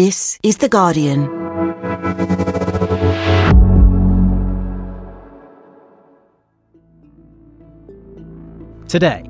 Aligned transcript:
This 0.00 0.38
is 0.42 0.56
The 0.56 0.68
Guardian. 0.70 1.28
Today, 8.88 9.24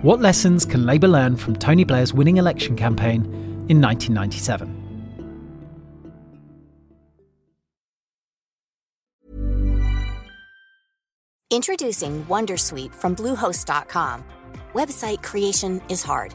what 0.00 0.22
lessons 0.22 0.64
can 0.64 0.86
Labour 0.86 1.08
learn 1.08 1.36
from 1.36 1.54
Tony 1.56 1.84
Blair's 1.84 2.14
winning 2.14 2.38
election 2.38 2.76
campaign 2.76 3.26
in 3.68 3.82
1997? 3.82 4.72
Introducing 11.50 12.24
Wondersuite 12.24 12.94
from 12.94 13.14
Bluehost.com. 13.14 14.24
Website 14.74 15.22
creation 15.22 15.82
is 15.90 16.02
hard, 16.02 16.34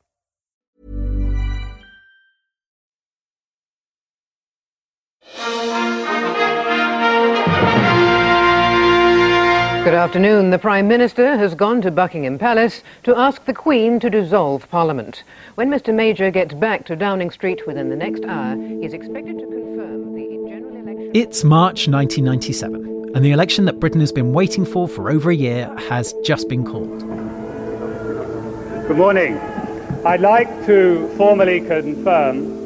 Good 9.83 9.95
afternoon. 9.95 10.51
The 10.51 10.59
Prime 10.59 10.87
Minister 10.87 11.35
has 11.35 11.55
gone 11.55 11.81
to 11.81 11.89
Buckingham 11.89 12.37
Palace 12.37 12.83
to 13.01 13.17
ask 13.17 13.43
the 13.45 13.53
Queen 13.53 13.99
to 14.01 14.11
dissolve 14.11 14.69
Parliament. 14.69 15.23
When 15.55 15.71
Mr 15.71 15.91
Major 15.91 16.29
gets 16.29 16.53
back 16.53 16.85
to 16.85 16.95
Downing 16.95 17.31
Street 17.31 17.65
within 17.65 17.89
the 17.89 17.95
next 17.95 18.23
hour, 18.25 18.55
he's 18.55 18.93
expected 18.93 19.39
to 19.39 19.45
confirm 19.47 20.13
the 20.13 20.47
general 20.47 20.75
election. 20.75 21.11
It's 21.15 21.43
March 21.43 21.87
1997, 21.87 23.15
and 23.15 23.25
the 23.25 23.31
election 23.31 23.65
that 23.65 23.79
Britain 23.79 24.01
has 24.01 24.11
been 24.11 24.33
waiting 24.33 24.63
for 24.63 24.87
for 24.87 25.09
over 25.09 25.31
a 25.31 25.35
year 25.35 25.75
has 25.89 26.13
just 26.23 26.47
been 26.49 26.63
called. 26.63 26.99
Good 28.87 28.97
morning. 28.97 29.39
I'd 30.05 30.21
like 30.21 30.67
to 30.67 31.07
formally 31.17 31.61
confirm 31.61 32.60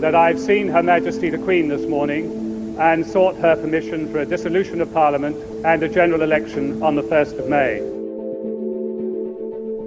that 0.00 0.14
I've 0.14 0.38
seen 0.38 0.68
Her 0.68 0.82
Majesty 0.82 1.30
the 1.30 1.38
Queen 1.38 1.68
this 1.68 1.86
morning 1.86 2.76
and 2.78 3.06
sought 3.06 3.36
her 3.36 3.56
permission 3.56 4.10
for 4.10 4.18
a 4.18 4.26
dissolution 4.26 4.80
of 4.80 4.92
Parliament 4.92 5.36
and 5.64 5.82
a 5.82 5.88
general 5.88 6.22
election 6.22 6.82
on 6.82 6.94
the 6.94 7.02
1st 7.02 7.38
of 7.38 7.48
May. 7.48 7.78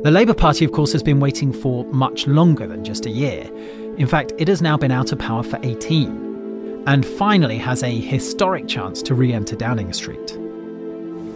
The 0.04 0.12
Labour 0.12 0.34
Party, 0.34 0.66
of 0.66 0.72
course, 0.72 0.92
has 0.94 1.04
been 1.04 1.20
waiting 1.20 1.52
for 1.52 1.84
much 1.86 2.26
longer 2.26 2.66
than 2.66 2.84
just 2.84 3.06
a 3.06 3.10
year. 3.10 3.50
In 3.98 4.08
fact, 4.08 4.34
it 4.38 4.48
has 4.48 4.62
now 4.62 4.78
been 4.78 4.92
out 4.92 5.12
of 5.12 5.20
power 5.20 5.44
for 5.44 5.60
18, 5.62 6.84
and 6.88 7.06
finally 7.06 7.58
has 7.58 7.84
a 7.84 8.00
historic 8.00 8.68
chance 8.68 9.02
to 9.04 9.14
re 9.14 9.34
enter 9.34 9.56
Downing 9.56 9.94
Street. 9.94 10.32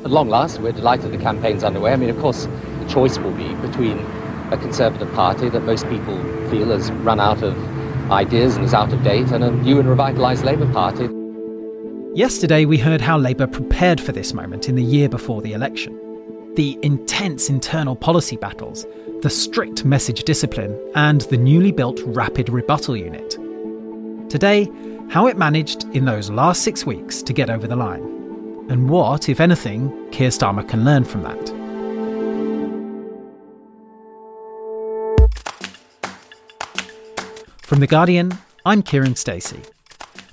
At 0.05 0.11
long 0.11 0.29
last, 0.29 0.59
we're 0.59 0.71
delighted 0.71 1.11
the 1.11 1.17
campaign's 1.17 1.63
underway. 1.63 1.93
I 1.93 1.97
mean, 1.97 2.09
of 2.09 2.19
course, 2.19 2.45
the 2.79 2.85
choice 2.89 3.17
will 3.19 3.33
be 3.33 3.53
between 3.55 3.99
a 4.51 4.57
Conservative 4.57 5.11
Party 5.13 5.49
that 5.49 5.63
most 5.63 5.87
people 5.89 6.17
feel 6.49 6.69
has 6.69 6.91
run 6.91 7.19
out 7.19 7.43
of 7.43 7.55
ideas 8.11 8.55
and 8.55 8.65
is 8.65 8.73
out 8.73 8.91
of 8.93 9.03
date, 9.03 9.31
and 9.31 9.43
a 9.43 9.51
new 9.51 9.79
and 9.79 9.89
revitalised 9.89 10.43
Labour 10.43 10.71
Party. 10.71 11.09
Yesterday, 12.15 12.65
we 12.65 12.77
heard 12.77 13.01
how 13.01 13.17
Labour 13.17 13.47
prepared 13.47 13.99
for 13.99 14.11
this 14.11 14.33
moment 14.33 14.69
in 14.69 14.75
the 14.75 14.83
year 14.83 15.09
before 15.09 15.41
the 15.41 15.53
election. 15.53 15.99
The 16.55 16.77
intense 16.83 17.49
internal 17.49 17.95
policy 17.95 18.37
battles, 18.37 18.85
the 19.21 19.29
strict 19.29 19.83
message 19.83 20.23
discipline, 20.23 20.79
and 20.93 21.21
the 21.21 21.37
newly 21.37 21.71
built 21.71 21.99
rapid 22.05 22.49
rebuttal 22.49 22.95
unit. 22.95 23.31
Today, 24.29 24.69
how 25.09 25.27
it 25.27 25.37
managed 25.37 25.85
in 25.95 26.05
those 26.05 26.29
last 26.29 26.61
six 26.61 26.85
weeks 26.85 27.23
to 27.23 27.33
get 27.33 27.49
over 27.49 27.67
the 27.67 27.75
line. 27.75 28.03
And 28.69 28.89
what, 28.89 29.29
if 29.29 29.39
anything, 29.39 29.91
Keir 30.11 30.29
Starmer 30.29 30.67
can 30.67 30.85
learn 30.85 31.05
from 31.05 31.23
that. 31.23 31.62
From 37.63 37.79
The 37.79 37.87
Guardian, 37.87 38.37
I'm 38.65 38.83
Kiran 38.83 39.17
Stacey. 39.17 39.61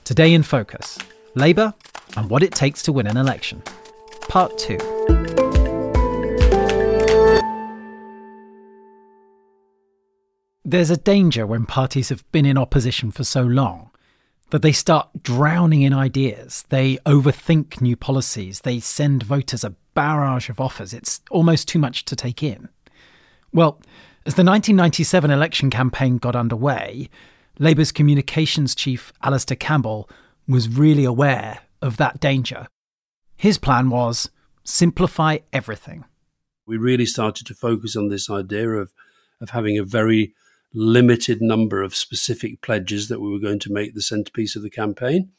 Today 0.02 0.34
in 0.34 0.42
Focus 0.42 0.98
Labour 1.36 1.72
and 2.16 2.28
what 2.28 2.42
it 2.42 2.50
takes 2.52 2.82
to 2.82 2.92
win 2.92 3.06
an 3.06 3.16
election. 3.16 3.62
Part 4.22 4.58
2. 4.58 4.76
There's 10.64 10.90
a 10.90 10.96
danger 10.96 11.46
when 11.46 11.66
parties 11.66 12.08
have 12.08 12.30
been 12.32 12.44
in 12.44 12.58
opposition 12.58 13.12
for 13.12 13.22
so 13.22 13.42
long 13.42 13.90
that 14.50 14.62
they 14.62 14.72
start 14.72 15.08
drowning 15.22 15.82
in 15.82 15.92
ideas. 15.92 16.64
They 16.68 16.96
overthink 17.06 17.80
new 17.80 17.94
policies. 17.94 18.62
They 18.62 18.80
send 18.80 19.22
voters 19.22 19.62
a 19.62 19.76
barrage 19.94 20.50
of 20.50 20.60
offers. 20.60 20.92
It's 20.92 21.20
almost 21.30 21.68
too 21.68 21.78
much 21.78 22.04
to 22.06 22.16
take 22.16 22.42
in. 22.42 22.68
Well, 23.52 23.80
as 24.26 24.34
the 24.34 24.44
1997 24.44 25.30
election 25.30 25.70
campaign 25.70 26.18
got 26.18 26.36
underway, 26.36 27.08
Labour's 27.58 27.90
communications 27.90 28.74
chief, 28.74 29.14
Alastair 29.22 29.56
Campbell, 29.56 30.10
was 30.46 30.68
really 30.68 31.04
aware 31.04 31.60
of 31.80 31.96
that 31.96 32.20
danger. 32.20 32.66
His 33.36 33.56
plan 33.56 33.88
was 33.88 34.28
simplify 34.62 35.38
everything. 35.54 36.04
We 36.66 36.76
really 36.76 37.06
started 37.06 37.46
to 37.46 37.54
focus 37.54 37.96
on 37.96 38.08
this 38.08 38.28
idea 38.28 38.68
of, 38.68 38.92
of 39.40 39.50
having 39.50 39.78
a 39.78 39.84
very 39.84 40.34
limited 40.74 41.40
number 41.40 41.82
of 41.82 41.96
specific 41.96 42.60
pledges 42.60 43.08
that 43.08 43.20
we 43.20 43.30
were 43.30 43.38
going 43.38 43.58
to 43.60 43.72
make 43.72 43.94
the 43.94 44.02
centerpiece 44.02 44.54
of 44.54 44.62
the 44.62 44.70
campaign. 44.70 45.30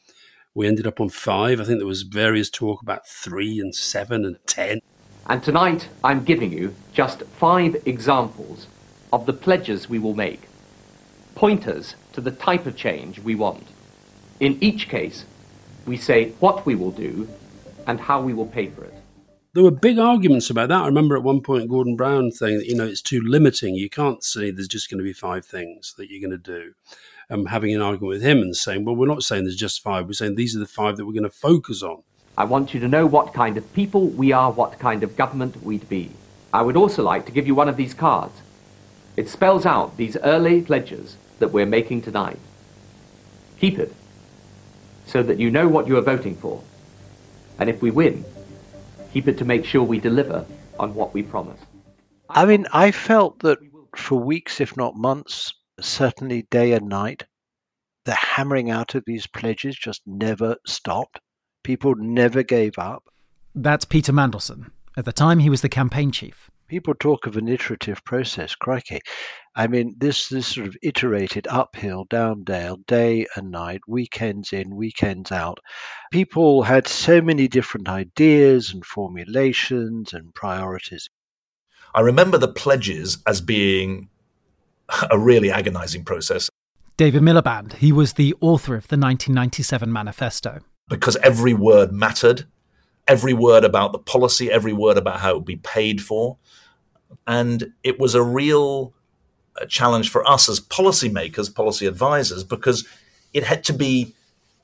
We 0.54 0.66
ended 0.66 0.88
up 0.88 1.00
on 1.00 1.08
five. 1.08 1.60
I 1.60 1.64
think 1.64 1.78
there 1.78 1.86
was 1.86 2.02
various 2.02 2.50
talk 2.50 2.82
about 2.82 3.06
three 3.06 3.60
and 3.60 3.72
seven 3.74 4.24
and 4.24 4.38
ten. 4.46 4.80
And 5.28 5.42
tonight, 5.42 5.88
I'm 6.02 6.24
giving 6.24 6.52
you 6.52 6.74
just 6.92 7.22
five 7.38 7.80
examples 7.86 8.66
of 9.12 9.26
the 9.26 9.32
pledges 9.32 9.88
we 9.88 9.98
will 9.98 10.14
make, 10.14 10.42
pointers 11.34 11.94
to 12.12 12.20
the 12.20 12.30
type 12.30 12.66
of 12.66 12.76
change 12.76 13.18
we 13.20 13.34
want. 13.34 13.66
In 14.40 14.58
each 14.62 14.88
case, 14.88 15.24
we 15.86 15.96
say 15.96 16.30
what 16.40 16.64
we 16.64 16.74
will 16.74 16.90
do 16.90 17.28
and 17.86 18.00
how 18.00 18.20
we 18.20 18.32
will 18.32 18.46
pay 18.46 18.68
for 18.68 18.84
it. 18.84 18.94
There 19.54 19.64
were 19.64 19.70
big 19.70 19.98
arguments 19.98 20.48
about 20.48 20.70
that. 20.70 20.82
I 20.82 20.86
remember 20.86 21.14
at 21.14 21.22
one 21.22 21.42
point 21.42 21.68
Gordon 21.68 21.94
Brown 21.94 22.30
saying 22.30 22.58
that, 22.58 22.66
you 22.66 22.74
know, 22.74 22.86
it's 22.86 23.02
too 23.02 23.20
limiting. 23.20 23.74
You 23.74 23.90
can't 23.90 24.24
say 24.24 24.50
there's 24.50 24.68
just 24.68 24.90
going 24.90 24.98
to 24.98 25.04
be 25.04 25.12
five 25.12 25.44
things 25.44 25.94
that 25.98 26.10
you're 26.10 26.26
going 26.26 26.42
to 26.42 26.60
do. 26.60 26.72
Um, 27.28 27.46
having 27.46 27.74
an 27.74 27.82
argument 27.82 28.08
with 28.08 28.22
him 28.22 28.38
and 28.38 28.56
saying, 28.56 28.84
well, 28.84 28.96
we're 28.96 29.06
not 29.06 29.22
saying 29.22 29.44
there's 29.44 29.56
just 29.56 29.82
five. 29.82 30.06
We're 30.06 30.14
saying 30.14 30.36
these 30.36 30.56
are 30.56 30.58
the 30.58 30.66
five 30.66 30.96
that 30.96 31.04
we're 31.04 31.12
going 31.12 31.22
to 31.24 31.30
focus 31.30 31.82
on. 31.82 32.02
I 32.36 32.44
want 32.44 32.72
you 32.72 32.80
to 32.80 32.88
know 32.88 33.04
what 33.04 33.34
kind 33.34 33.58
of 33.58 33.72
people 33.74 34.06
we 34.08 34.32
are, 34.32 34.50
what 34.50 34.78
kind 34.78 35.02
of 35.02 35.16
government 35.16 35.62
we'd 35.62 35.86
be. 35.88 36.10
I 36.52 36.62
would 36.62 36.76
also 36.76 37.02
like 37.02 37.26
to 37.26 37.32
give 37.32 37.46
you 37.46 37.54
one 37.54 37.68
of 37.68 37.76
these 37.76 37.92
cards. 37.92 38.34
It 39.16 39.28
spells 39.28 39.66
out 39.66 39.96
these 39.96 40.16
early 40.18 40.62
pledges 40.62 41.16
that 41.38 41.52
we're 41.52 41.66
making 41.66 42.02
tonight. 42.02 42.38
Keep 43.58 43.78
it 43.78 43.94
so 45.06 45.22
that 45.22 45.38
you 45.38 45.50
know 45.50 45.68
what 45.68 45.86
you 45.86 45.96
are 45.96 46.02
voting 46.02 46.36
for. 46.36 46.62
And 47.58 47.68
if 47.68 47.82
we 47.82 47.90
win, 47.90 48.24
keep 49.12 49.28
it 49.28 49.38
to 49.38 49.44
make 49.44 49.64
sure 49.64 49.82
we 49.82 50.00
deliver 50.00 50.46
on 50.78 50.94
what 50.94 51.12
we 51.12 51.22
promise. 51.22 51.60
I 52.28 52.46
mean, 52.46 52.66
I 52.72 52.92
felt 52.92 53.40
that 53.40 53.58
for 53.94 54.18
weeks, 54.18 54.60
if 54.60 54.76
not 54.76 54.96
months, 54.96 55.52
certainly 55.80 56.46
day 56.50 56.72
and 56.72 56.88
night, 56.88 57.24
the 58.04 58.14
hammering 58.14 58.70
out 58.70 58.94
of 58.94 59.04
these 59.06 59.26
pledges 59.26 59.76
just 59.76 60.02
never 60.06 60.56
stopped. 60.66 61.20
People 61.62 61.94
never 61.96 62.42
gave 62.42 62.78
up. 62.78 63.04
That's 63.54 63.84
Peter 63.84 64.12
Mandelson. 64.12 64.70
At 64.96 65.04
the 65.04 65.12
time, 65.12 65.38
he 65.38 65.50
was 65.50 65.60
the 65.60 65.68
campaign 65.68 66.10
chief. 66.10 66.50
People 66.72 66.94
talk 66.94 67.26
of 67.26 67.36
an 67.36 67.48
iterative 67.48 68.02
process, 68.02 68.54
crikey. 68.54 69.00
I 69.54 69.66
mean, 69.66 69.94
this, 69.98 70.30
this 70.30 70.46
sort 70.46 70.68
of 70.68 70.76
iterated 70.82 71.46
uphill, 71.46 72.06
down 72.08 72.44
dale, 72.44 72.78
day 72.86 73.26
and 73.36 73.50
night, 73.50 73.82
weekends 73.86 74.54
in, 74.54 74.74
weekends 74.74 75.30
out. 75.30 75.58
People 76.10 76.62
had 76.62 76.88
so 76.88 77.20
many 77.20 77.46
different 77.46 77.90
ideas 77.90 78.72
and 78.72 78.86
formulations 78.86 80.14
and 80.14 80.34
priorities. 80.34 81.10
I 81.94 82.00
remember 82.00 82.38
the 82.38 82.48
pledges 82.48 83.18
as 83.26 83.42
being 83.42 84.08
a 85.10 85.18
really 85.18 85.50
agonizing 85.50 86.06
process. 86.06 86.48
David 86.96 87.20
Miliband, 87.20 87.74
he 87.74 87.92
was 87.92 88.14
the 88.14 88.34
author 88.40 88.76
of 88.76 88.88
the 88.88 88.96
1997 88.96 89.92
manifesto. 89.92 90.60
Because 90.88 91.16
every 91.16 91.52
word 91.52 91.92
mattered, 91.92 92.46
every 93.06 93.34
word 93.34 93.62
about 93.62 93.92
the 93.92 93.98
policy, 93.98 94.50
every 94.50 94.72
word 94.72 94.96
about 94.96 95.20
how 95.20 95.32
it 95.32 95.34
would 95.34 95.44
be 95.44 95.56
paid 95.56 96.00
for. 96.00 96.38
And 97.26 97.72
it 97.82 97.98
was 97.98 98.14
a 98.14 98.22
real 98.22 98.92
uh, 99.60 99.66
challenge 99.66 100.10
for 100.10 100.28
us 100.28 100.48
as 100.48 100.60
policymakers, 100.60 101.54
policy 101.54 101.86
advisors, 101.86 102.44
because 102.44 102.86
it 103.32 103.44
had 103.44 103.64
to 103.64 103.72
be 103.72 104.14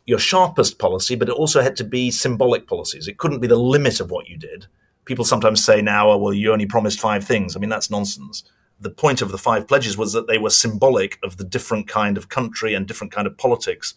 your 0.06 0.19
sharpest 0.19 0.79
policy, 0.79 1.15
but 1.15 1.29
it 1.29 1.35
also 1.35 1.61
had 1.61 1.77
to 1.77 1.85
be 1.85 2.11
symbolic 2.11 2.67
policies. 2.67 3.09
It 3.09 3.19
couldn't 3.19 3.41
be 3.41 3.47
the 3.47 3.56
limit 3.56 4.00
of 4.00 4.11
what 4.11 4.29
you 4.29 4.39
did. 4.39 4.67
People 5.05 5.25
sometimes 5.25 5.62
say 5.62 5.83
now, 5.83 6.11
oh, 6.11 6.17
well, 6.17 6.33
you 6.33 6.53
only 6.53 6.67
promised 6.67 6.99
five 6.99 7.25
things. 7.25 7.55
I 7.55 7.61
mean, 7.61 7.71
that's 7.71 7.91
nonsense. 7.91 8.45
The 8.81 8.91
point 8.91 9.21
of 9.21 9.33
the 9.33 9.39
five 9.39 9.69
pledges 9.69 9.99
was 9.99 10.15
that 10.15 10.27
they 10.27 10.39
were 10.39 10.50
symbolic 10.50 11.19
of 11.23 11.37
the 11.37 11.45
different 11.45 11.89
kind 11.89 12.17
of 12.17 12.29
country 12.29 12.73
and 12.73 12.87
different 12.87 13.12
kind 13.12 13.27
of 13.27 13.37
politics 13.37 13.95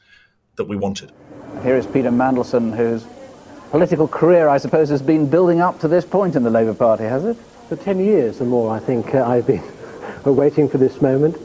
that 0.55 0.65
we 0.65 0.75
wanted. 0.75 1.11
Here 1.63 1.77
is 1.77 1.85
Peter 1.85 2.11
Mandelson, 2.11 2.75
whose 2.75 3.05
political 3.69 4.07
career, 4.07 4.49
I 4.49 4.57
suppose, 4.57 4.89
has 4.89 5.01
been 5.01 5.29
building 5.29 5.61
up 5.61 5.79
to 5.79 5.87
this 5.87 6.03
point 6.03 6.35
in 6.35 6.43
the 6.43 6.49
Labour 6.49 6.73
Party, 6.73 7.05
has 7.05 7.23
it? 7.23 7.37
For 7.71 7.77
10 7.77 7.99
years 7.99 8.41
or 8.41 8.43
more, 8.43 8.69
I 8.75 8.79
think 8.79 9.15
uh, 9.15 9.25
I've 9.25 9.47
been 9.47 9.63
waiting 10.25 10.67
for 10.67 10.77
this 10.77 11.01
moment. 11.01 11.37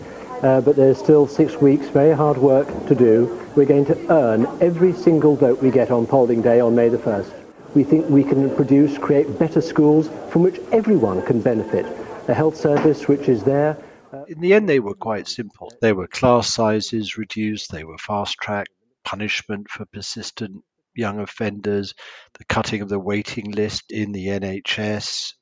Uh, 0.43 0.61
but 0.61 0.75
there's 0.75 0.99
still 0.99 1.29
six 1.29 1.55
weeks, 1.55 1.87
very 1.87 2.17
hard 2.17 2.37
work 2.37 2.67
to 2.89 2.97
do. 2.97 3.49
We're 3.55 3.65
going 3.65 3.87
to 3.87 4.13
earn 4.13 4.49
every 4.61 4.93
single 4.93 5.37
vote 5.37 5.63
we 5.63 5.71
get 5.71 5.93
on 5.93 6.05
polling 6.05 6.43
day 6.43 6.59
on 6.59 6.75
May 6.75 6.89
the 6.89 6.99
1st. 6.99 7.33
We 7.77 7.85
think 7.85 8.09
we 8.11 8.25
can 8.25 8.53
produce, 8.57 8.99
create 8.99 9.39
better 9.39 9.61
schools 9.61 10.11
from 10.31 10.43
which 10.43 10.59
everyone 10.73 11.25
can 11.25 11.41
benefit. 11.41 11.87
A 12.27 12.35
health 12.35 12.57
service 12.57 13.07
which 13.07 13.29
is 13.29 13.45
there. 13.45 13.79
Uh, 14.13 14.25
in 14.25 14.41
the 14.41 14.55
end, 14.55 14.69
they 14.69 14.81
were 14.81 14.97
quite 14.97 15.29
simple. 15.29 15.73
They 15.81 15.93
were 15.93 16.09
class 16.09 16.53
sizes 16.53 17.17
reduced, 17.17 17.71
they 17.71 17.85
were 17.85 17.99
fast 17.99 18.37
track 18.39 18.67
punishment 19.05 19.71
for 19.71 19.85
persistent 19.85 20.65
young 20.93 21.21
offenders, 21.21 21.95
the 22.37 22.45
cutting 22.47 22.83
of 22.83 22.89
the 22.89 22.99
waiting 22.99 23.53
list 23.53 23.93
in 23.93 24.11
the 24.11 24.27
NHS, 24.27 25.35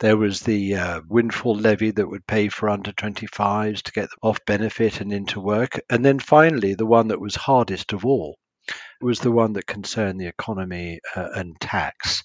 there 0.00 0.16
was 0.16 0.40
the 0.40 0.74
uh, 0.74 1.00
windfall 1.08 1.54
levy 1.54 1.90
that 1.92 2.08
would 2.08 2.26
pay 2.26 2.48
for 2.48 2.68
under 2.68 2.92
25s 2.92 3.82
to 3.82 3.92
get 3.92 4.10
them 4.10 4.18
off 4.22 4.44
benefit 4.44 5.00
and 5.00 5.12
into 5.12 5.40
work. 5.40 5.80
And 5.88 6.04
then 6.04 6.18
finally, 6.18 6.74
the 6.74 6.86
one 6.86 7.08
that 7.08 7.20
was 7.20 7.34
hardest 7.34 7.92
of 7.92 8.04
all 8.04 8.38
was 9.00 9.20
the 9.20 9.32
one 9.32 9.52
that 9.52 9.66
concerned 9.66 10.20
the 10.20 10.26
economy 10.26 11.00
uh, 11.14 11.28
and 11.34 11.58
tax. 11.60 12.24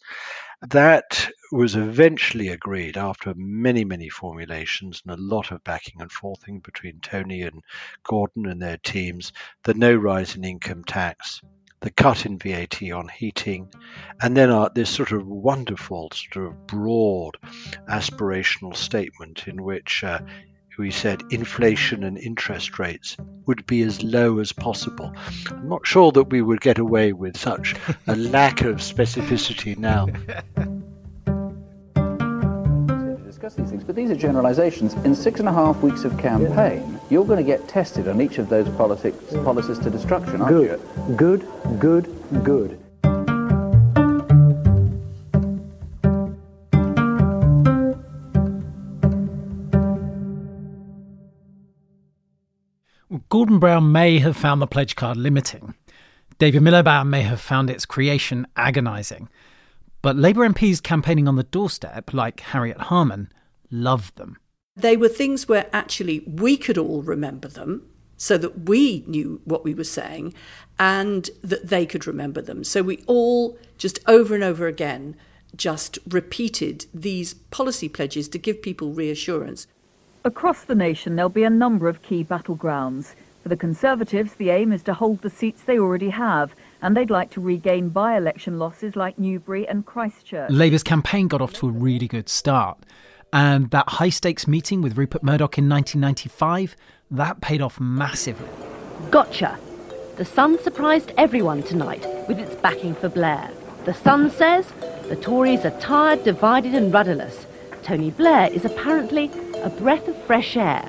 That 0.69 1.29
was 1.51 1.75
eventually 1.75 2.49
agreed 2.49 2.97
after 2.97 3.33
many, 3.35 3.85
many 3.85 4.09
formulations 4.09 5.01
and 5.05 5.17
a 5.17 5.21
lot 5.21 5.51
of 5.51 5.63
backing 5.63 6.01
and 6.01 6.11
forthing 6.11 6.59
between 6.59 6.99
Tony 6.99 7.43
and 7.43 7.61
Gordon 8.03 8.45
and 8.45 8.61
their 8.61 8.77
teams. 8.77 9.31
The 9.63 9.73
no 9.73 9.95
rise 9.95 10.35
in 10.35 10.43
income 10.43 10.83
tax, 10.83 11.41
the 11.81 11.89
cut 11.89 12.25
in 12.25 12.37
VAT 12.37 12.81
on 12.91 13.07
heating, 13.07 13.69
and 14.21 14.35
then 14.35 14.67
this 14.75 14.89
sort 14.89 15.11
of 15.11 15.25
wonderful, 15.25 16.11
sort 16.13 16.47
of 16.47 16.67
broad 16.67 17.37
aspirational 17.89 18.75
statement 18.75 19.47
in 19.47 19.63
which 19.63 20.03
uh, 20.03 20.19
we 20.79 20.91
said 20.91 21.21
inflation 21.29 22.05
and 22.05 22.17
interest 22.17 22.79
rates 22.79 23.17
would 23.45 23.65
be 23.65 23.81
as 23.81 24.01
low 24.01 24.39
as 24.39 24.53
possible. 24.53 25.13
I'm 25.51 25.67
not 25.67 25.85
sure 25.85 26.11
that 26.13 26.29
we 26.29 26.41
would 26.41 26.61
get 26.61 26.79
away 26.79 27.11
with 27.11 27.37
such 27.37 27.75
a 28.07 28.15
lack 28.15 28.61
of 28.61 28.77
specificity 28.77 29.77
now. 29.77 30.07
discuss 33.39 33.55
these 33.55 33.69
things, 33.69 33.85
but 33.85 33.95
these 33.95 34.11
are 34.11 34.15
generalizations. 34.15 34.95
In 35.05 35.15
six 35.15 35.39
and 35.39 35.47
a 35.47 35.53
half 35.53 35.77
weeks 35.81 36.03
of 36.03 36.17
campaign, 36.17 36.99
you're 37.09 37.23
going 37.23 37.37
to 37.37 37.43
get 37.43 37.69
tested 37.69 38.09
on 38.09 38.19
each 38.19 38.37
of 38.37 38.49
those 38.49 38.67
politics, 38.75 39.17
policies 39.45 39.79
to 39.79 39.89
destruction, 39.89 40.41
aren't 40.41 40.57
good. 40.57 40.79
you? 41.07 41.15
Good, 41.15 41.47
good, 41.79 42.43
good. 42.43 42.79
Gordon 53.29 53.59
Brown 53.59 53.91
may 53.93 54.19
have 54.19 54.35
found 54.35 54.61
the 54.61 54.67
pledge 54.67 54.97
card 54.97 55.15
limiting. 55.15 55.75
David 56.39 56.61
Miliband 56.61 57.07
may 57.07 57.21
have 57.21 57.39
found 57.39 57.69
its 57.69 57.85
creation 57.85 58.47
agonising. 58.57 59.29
But 60.01 60.15
Labour 60.15 60.47
MPs 60.47 60.81
campaigning 60.81 61.27
on 61.27 61.35
the 61.35 61.43
doorstep, 61.43 62.13
like 62.13 62.39
Harriet 62.39 62.77
Harman, 62.77 63.31
loved 63.69 64.15
them. 64.17 64.37
They 64.75 64.95
were 64.95 65.09
things 65.09 65.49
where 65.49 65.67
actually 65.73 66.21
we 66.25 66.55
could 66.55 66.77
all 66.77 67.01
remember 67.01 67.49
them 67.49 67.83
so 68.15 68.37
that 68.37 68.67
we 68.69 69.03
knew 69.07 69.41
what 69.43 69.63
we 69.63 69.73
were 69.73 69.83
saying 69.83 70.33
and 70.77 71.29
that 71.41 71.67
they 71.67 71.85
could 71.85 72.07
remember 72.07 72.41
them. 72.41 72.63
So 72.63 72.81
we 72.81 73.03
all 73.07 73.57
just 73.77 73.99
over 74.07 74.35
and 74.35 74.43
over 74.43 74.67
again 74.67 75.15
just 75.55 75.99
repeated 76.07 76.85
these 76.93 77.33
policy 77.33 77.89
pledges 77.89 78.29
to 78.29 78.37
give 78.37 78.61
people 78.61 78.91
reassurance. 78.91 79.67
Across 80.23 80.65
the 80.65 80.75
nation, 80.75 81.15
there'll 81.15 81.29
be 81.29 81.43
a 81.43 81.49
number 81.49 81.89
of 81.89 82.01
key 82.01 82.23
battlegrounds. 82.23 83.15
For 83.41 83.49
the 83.49 83.57
Conservatives, 83.57 84.35
the 84.35 84.49
aim 84.49 84.71
is 84.71 84.83
to 84.83 84.93
hold 84.93 85.21
the 85.21 85.29
seats 85.29 85.63
they 85.63 85.79
already 85.79 86.09
have, 86.09 86.53
and 86.81 86.95
they'd 86.95 87.09
like 87.09 87.29
to 87.31 87.41
regain 87.41 87.89
by 87.89 88.17
election 88.17 88.59
losses 88.59 88.95
like 88.95 89.19
Newbury 89.19 89.67
and 89.67 89.85
Christchurch. 89.85 90.51
Labour's 90.51 90.83
campaign 90.83 91.27
got 91.27 91.41
off 91.41 91.53
to 91.53 91.67
a 91.67 91.71
really 91.71 92.07
good 92.07 92.29
start. 92.29 92.77
And 93.31 93.69
that 93.71 93.87
high 93.87 94.09
stakes 94.09 94.47
meeting 94.47 94.81
with 94.81 94.97
Rupert 94.97 95.23
Murdoch 95.23 95.57
in 95.57 95.69
1995, 95.69 96.75
that 97.11 97.41
paid 97.41 97.61
off 97.61 97.79
massively. 97.79 98.47
Gotcha. 99.11 99.57
The 100.15 100.25
Sun 100.25 100.61
surprised 100.63 101.13
everyone 101.17 101.63
tonight 101.63 102.05
with 102.27 102.39
its 102.39 102.55
backing 102.55 102.95
for 102.95 103.07
Blair. 103.07 103.51
The 103.85 103.93
Sun 103.93 104.31
says 104.31 104.71
the 105.07 105.15
Tories 105.15 105.63
are 105.65 105.79
tired, 105.79 106.23
divided, 106.23 106.75
and 106.75 106.93
rudderless. 106.93 107.45
Tony 107.83 108.11
Blair 108.11 108.51
is 108.51 108.65
apparently 108.65 109.31
a 109.63 109.69
breath 109.69 110.07
of 110.07 110.21
fresh 110.23 110.57
air. 110.57 110.87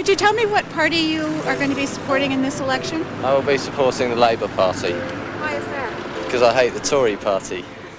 Could 0.00 0.08
you 0.08 0.16
tell 0.16 0.32
me 0.32 0.46
what 0.46 0.66
party 0.70 0.96
you 0.96 1.26
are 1.44 1.54
going 1.56 1.68
to 1.68 1.76
be 1.76 1.84
supporting 1.84 2.32
in 2.32 2.40
this 2.40 2.58
election? 2.58 3.04
I 3.22 3.34
will 3.34 3.42
be 3.42 3.58
supporting 3.58 4.08
the 4.08 4.16
Labour 4.16 4.48
Party. 4.48 4.94
Why 4.94 5.56
is 5.56 5.64
that? 5.66 6.24
Because 6.24 6.40
I 6.40 6.54
hate 6.54 6.72
the 6.72 6.80
Tory 6.80 7.18
party. 7.18 7.66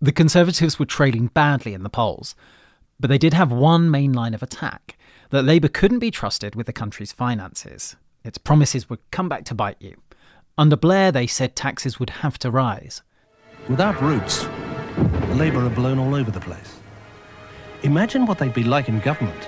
the 0.00 0.12
Conservatives 0.12 0.78
were 0.78 0.86
trailing 0.86 1.26
badly 1.26 1.74
in 1.74 1.82
the 1.82 1.90
polls, 1.90 2.34
but 2.98 3.08
they 3.08 3.18
did 3.18 3.34
have 3.34 3.52
one 3.52 3.90
main 3.90 4.14
line 4.14 4.32
of 4.32 4.42
attack 4.42 4.96
that 5.28 5.42
Labour 5.42 5.68
couldn't 5.68 5.98
be 5.98 6.10
trusted 6.10 6.54
with 6.54 6.64
the 6.64 6.72
country's 6.72 7.12
finances. 7.12 7.96
Its 8.24 8.38
promises 8.38 8.88
would 8.88 9.00
come 9.10 9.28
back 9.28 9.44
to 9.44 9.54
bite 9.54 9.76
you. 9.78 10.00
Under 10.56 10.74
Blair, 10.74 11.12
they 11.12 11.26
said 11.26 11.54
taxes 11.54 12.00
would 12.00 12.08
have 12.24 12.38
to 12.38 12.50
rise. 12.50 13.02
Without 13.68 14.00
roots, 14.00 14.48
Labour 15.36 15.66
are 15.66 15.70
blown 15.70 15.98
all 15.98 16.14
over 16.14 16.30
the 16.30 16.40
place. 16.40 16.80
Imagine 17.82 18.26
what 18.26 18.38
they'd 18.38 18.52
be 18.52 18.64
like 18.64 18.88
in 18.88 18.98
government. 19.00 19.44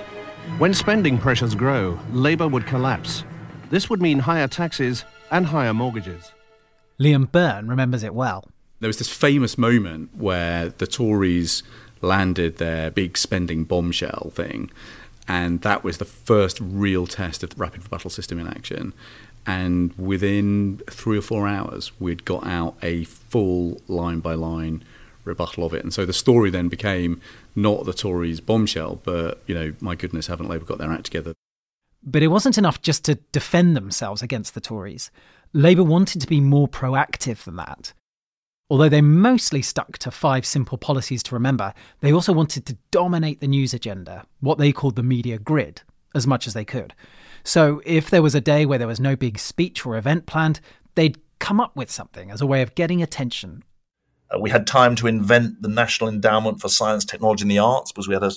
When 0.57 0.73
spending 0.73 1.17
pressures 1.17 1.53
grow, 1.53 1.99
Labour 2.11 2.47
would 2.47 2.65
collapse. 2.65 3.23
This 3.69 3.89
would 3.89 4.01
mean 4.01 4.19
higher 4.19 4.47
taxes 4.47 5.03
and 5.31 5.45
higher 5.45 5.73
mortgages. 5.73 6.31
Liam 6.99 7.31
Byrne 7.31 7.67
remembers 7.67 8.03
it 8.03 8.13
well. 8.13 8.47
There 8.79 8.87
was 8.87 8.97
this 8.97 9.09
famous 9.09 9.57
moment 9.57 10.15
where 10.15 10.69
the 10.69 10.87
Tories 10.87 11.63
landed 12.01 12.57
their 12.57 12.89
big 12.89 13.17
spending 13.17 13.63
bombshell 13.63 14.31
thing, 14.33 14.71
and 15.27 15.61
that 15.61 15.83
was 15.83 15.97
the 15.97 16.05
first 16.05 16.59
real 16.61 17.07
test 17.07 17.43
of 17.43 17.51
the 17.51 17.55
rapid 17.57 17.83
rebuttal 17.83 18.09
system 18.09 18.39
in 18.39 18.47
action. 18.47 18.93
And 19.45 19.93
within 19.97 20.81
three 20.89 21.17
or 21.17 21.21
four 21.21 21.47
hours, 21.47 21.91
we'd 21.99 22.25
got 22.25 22.45
out 22.45 22.75
a 22.81 23.03
full 23.05 23.81
line 23.87 24.19
by 24.19 24.35
line 24.35 24.83
rebuttal 25.23 25.65
of 25.65 25.73
it. 25.73 25.83
And 25.83 25.93
so 25.93 26.05
the 26.05 26.13
story 26.13 26.49
then 26.49 26.67
became 26.67 27.21
not 27.55 27.85
the 27.85 27.93
Tories' 27.93 28.39
bombshell, 28.39 28.99
but, 29.03 29.41
you 29.47 29.55
know, 29.55 29.73
my 29.79 29.95
goodness, 29.95 30.27
haven't 30.27 30.49
Labour 30.49 30.65
got 30.65 30.77
their 30.77 30.91
act 30.91 31.05
together? 31.05 31.33
But 32.03 32.23
it 32.23 32.29
wasn't 32.29 32.57
enough 32.57 32.81
just 32.81 33.05
to 33.05 33.15
defend 33.31 33.75
themselves 33.75 34.21
against 34.21 34.53
the 34.53 34.61
Tories. 34.61 35.11
Labour 35.53 35.83
wanted 35.83 36.21
to 36.21 36.27
be 36.27 36.41
more 36.41 36.67
proactive 36.67 37.43
than 37.43 37.57
that. 37.57 37.93
Although 38.69 38.89
they 38.89 39.01
mostly 39.01 39.61
stuck 39.61 39.97
to 39.97 40.11
five 40.11 40.45
simple 40.45 40.77
policies 40.77 41.21
to 41.23 41.35
remember, 41.35 41.73
they 41.99 42.13
also 42.13 42.31
wanted 42.31 42.65
to 42.65 42.77
dominate 42.89 43.41
the 43.41 43.47
news 43.47 43.73
agenda, 43.73 44.25
what 44.39 44.57
they 44.57 44.71
called 44.71 44.95
the 44.95 45.03
media 45.03 45.37
grid, 45.37 45.81
as 46.15 46.25
much 46.25 46.47
as 46.47 46.53
they 46.53 46.63
could. 46.63 46.93
So 47.43 47.81
if 47.85 48.09
there 48.09 48.21
was 48.21 48.33
a 48.33 48.39
day 48.39 48.65
where 48.65 48.79
there 48.79 48.87
was 48.87 48.99
no 48.99 49.17
big 49.17 49.39
speech 49.39 49.85
or 49.85 49.97
event 49.97 50.25
planned, 50.25 50.61
they'd 50.95 51.19
come 51.39 51.59
up 51.59 51.75
with 51.75 51.91
something 51.91 52.31
as 52.31 52.39
a 52.39 52.45
way 52.45 52.61
of 52.61 52.75
getting 52.75 53.01
attention. 53.01 53.63
Uh, 54.31 54.39
we 54.39 54.49
had 54.49 54.65
time 54.67 54.95
to 54.95 55.07
invent 55.07 55.61
the 55.61 55.67
National 55.67 56.09
Endowment 56.09 56.61
for 56.61 56.69
Science, 56.69 57.05
Technology 57.05 57.43
and 57.43 57.51
the 57.51 57.59
Arts 57.59 57.91
because 57.91 58.07
we 58.07 58.13
had 58.13 58.23
a 58.23 58.31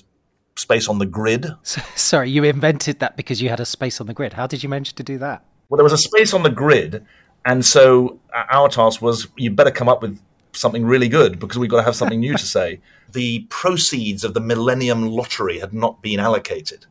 space 0.56 0.88
on 0.88 0.98
the 0.98 1.06
grid. 1.06 1.46
So, 1.62 1.80
sorry, 1.96 2.30
you 2.30 2.44
invented 2.44 3.00
that 3.00 3.16
because 3.16 3.40
you 3.42 3.48
had 3.48 3.60
a 3.60 3.66
space 3.66 4.00
on 4.00 4.06
the 4.06 4.14
grid. 4.14 4.32
How 4.32 4.46
did 4.46 4.62
you 4.62 4.68
manage 4.68 4.94
to 4.94 5.02
do 5.02 5.18
that? 5.18 5.44
Well, 5.68 5.76
there 5.76 5.84
was 5.84 5.92
a 5.92 5.98
space 5.98 6.34
on 6.34 6.42
the 6.42 6.50
grid, 6.50 7.04
and 7.44 7.64
so 7.64 8.18
uh, 8.34 8.44
our 8.50 8.68
task 8.68 9.02
was 9.02 9.28
you 9.36 9.50
better 9.50 9.70
come 9.70 9.88
up 9.88 10.02
with 10.02 10.20
something 10.52 10.84
really 10.84 11.08
good 11.08 11.38
because 11.38 11.58
we've 11.58 11.70
got 11.70 11.78
to 11.78 11.82
have 11.82 11.96
something 11.96 12.20
new 12.20 12.32
to 12.32 12.46
say. 12.46 12.80
The 13.12 13.46
proceeds 13.48 14.24
of 14.24 14.34
the 14.34 14.40
Millennium 14.40 15.06
Lottery 15.06 15.60
had 15.60 15.72
not 15.72 16.02
been 16.02 16.18
allocated. 16.18 16.86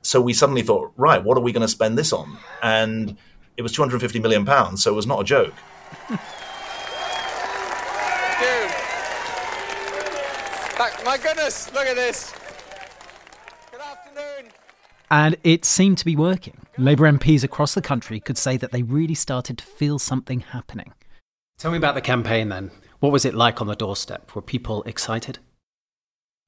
So 0.00 0.22
we 0.22 0.32
suddenly 0.32 0.62
thought, 0.62 0.90
right, 0.96 1.22
what 1.22 1.36
are 1.36 1.42
we 1.42 1.52
going 1.52 1.66
to 1.66 1.68
spend 1.68 1.98
this 1.98 2.14
on? 2.14 2.38
And 2.62 3.18
it 3.58 3.62
was 3.62 3.72
250 3.72 4.18
million 4.20 4.46
pounds, 4.46 4.82
so 4.82 4.90
it 4.90 4.94
was 4.94 5.06
not 5.06 5.20
a 5.20 5.24
joke. 5.24 5.52
My 11.06 11.16
goodness, 11.18 11.72
look 11.72 11.86
at 11.86 11.94
this. 11.94 12.34
Good 13.70 13.80
afternoon. 13.80 14.50
And 15.08 15.36
it 15.44 15.64
seemed 15.64 15.98
to 15.98 16.04
be 16.04 16.16
working. 16.16 16.66
Labour 16.78 17.08
MPs 17.08 17.44
across 17.44 17.74
the 17.74 17.80
country 17.80 18.18
could 18.18 18.36
say 18.36 18.56
that 18.56 18.72
they 18.72 18.82
really 18.82 19.14
started 19.14 19.56
to 19.58 19.64
feel 19.64 20.00
something 20.00 20.40
happening. 20.40 20.92
Tell 21.58 21.70
me 21.70 21.76
about 21.76 21.94
the 21.94 22.00
campaign 22.00 22.48
then. 22.48 22.72
What 22.98 23.12
was 23.12 23.24
it 23.24 23.34
like 23.34 23.60
on 23.60 23.68
the 23.68 23.76
doorstep? 23.76 24.34
Were 24.34 24.42
people 24.42 24.82
excited? 24.82 25.38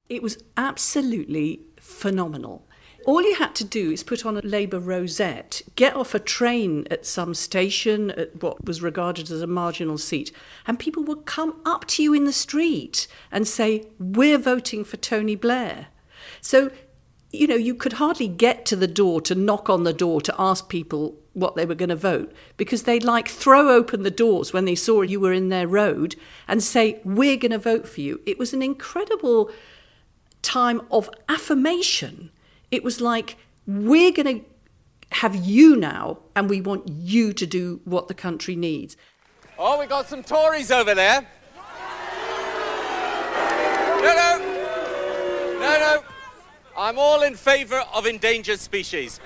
It 0.09 0.21
was 0.21 0.43
absolutely 0.57 1.61
phenomenal. 1.79 2.67
All 3.05 3.21
you 3.21 3.35
had 3.35 3.55
to 3.55 3.63
do 3.63 3.91
is 3.91 4.03
put 4.03 4.25
on 4.25 4.37
a 4.37 4.41
Labour 4.41 4.79
rosette, 4.79 5.61
get 5.75 5.95
off 5.95 6.13
a 6.13 6.19
train 6.19 6.85
at 6.91 7.05
some 7.05 7.33
station 7.33 8.11
at 8.11 8.41
what 8.43 8.65
was 8.65 8.81
regarded 8.81 9.31
as 9.31 9.41
a 9.41 9.47
marginal 9.47 9.97
seat, 9.97 10.31
and 10.67 10.79
people 10.79 11.03
would 11.03 11.25
come 11.25 11.59
up 11.65 11.85
to 11.87 12.03
you 12.03 12.13
in 12.13 12.25
the 12.25 12.33
street 12.33 13.07
and 13.31 13.47
say, 13.47 13.87
We're 13.99 14.37
voting 14.37 14.83
for 14.83 14.97
Tony 14.97 15.35
Blair. 15.35 15.87
So, 16.41 16.71
you 17.31 17.47
know, 17.47 17.55
you 17.55 17.73
could 17.73 17.93
hardly 17.93 18.27
get 18.27 18.65
to 18.67 18.75
the 18.75 18.87
door 18.87 19.21
to 19.21 19.35
knock 19.35 19.69
on 19.69 19.83
the 19.83 19.93
door 19.93 20.19
to 20.21 20.35
ask 20.37 20.67
people 20.67 21.15
what 21.33 21.55
they 21.55 21.65
were 21.65 21.75
going 21.75 21.89
to 21.89 21.95
vote 21.95 22.33
because 22.57 22.83
they'd 22.83 23.03
like 23.03 23.27
throw 23.27 23.69
open 23.69 24.03
the 24.03 24.11
doors 24.11 24.51
when 24.51 24.65
they 24.65 24.75
saw 24.75 25.01
you 25.01 25.19
were 25.19 25.31
in 25.31 25.49
their 25.49 25.67
road 25.67 26.15
and 26.47 26.61
say, 26.61 26.99
We're 27.03 27.37
going 27.37 27.51
to 27.51 27.57
vote 27.57 27.87
for 27.87 28.01
you. 28.01 28.19
It 28.25 28.37
was 28.37 28.53
an 28.53 28.61
incredible 28.61 29.49
time 30.41 30.81
of 30.91 31.09
affirmation. 31.27 32.31
It 32.71 32.83
was 32.83 33.01
like, 33.01 33.37
we're 33.65 34.11
going 34.11 34.41
to 34.41 34.45
have 35.15 35.35
you 35.35 35.75
now, 35.75 36.19
and 36.35 36.49
we 36.49 36.61
want 36.61 36.87
you 36.87 37.33
to 37.33 37.47
do 37.47 37.81
what 37.83 38.07
the 38.07 38.13
country 38.13 38.55
needs. 38.55 38.95
Oh, 39.57 39.79
we 39.79 39.87
got 39.87 40.07
some 40.07 40.23
Tories 40.23 40.71
over 40.71 40.93
there. 40.93 41.27
No, 44.01 44.15
no. 44.15 44.37
No, 45.59 45.79
no. 45.79 46.03
I'm 46.77 46.99
all 46.99 47.23
in 47.23 47.35
favour 47.35 47.83
of 47.93 48.05
endangered 48.05 48.59
species. 48.59 49.19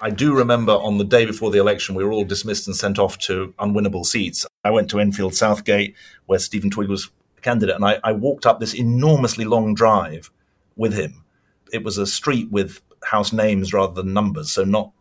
I 0.00 0.10
do 0.10 0.34
remember 0.34 0.72
on 0.72 0.98
the 0.98 1.04
day 1.04 1.26
before 1.26 1.50
the 1.50 1.58
election, 1.58 1.94
we 1.94 2.04
were 2.04 2.12
all 2.12 2.24
dismissed 2.24 2.66
and 2.66 2.74
sent 2.74 2.98
off 2.98 3.18
to 3.18 3.52
unwinnable 3.58 4.06
seats. 4.06 4.46
I 4.64 4.70
went 4.70 4.88
to 4.90 5.00
Enfield 5.00 5.34
Southgate, 5.34 5.94
where 6.26 6.38
Stephen 6.38 6.70
Twigg 6.70 6.88
was 6.88 7.10
a 7.36 7.40
candidate, 7.40 7.74
and 7.74 7.84
I, 7.84 7.98
I 8.02 8.12
walked 8.12 8.46
up 8.46 8.58
this 8.58 8.74
enormously 8.74 9.44
long 9.44 9.74
drive 9.74 10.30
with 10.78 10.94
him. 10.94 11.24
It 11.72 11.84
was 11.84 11.98
a 11.98 12.06
street 12.06 12.50
with 12.50 12.80
house 13.04 13.32
names 13.32 13.74
rather 13.74 13.92
than 13.92 14.14
numbers, 14.14 14.50
so 14.50 14.64
not 14.64 14.92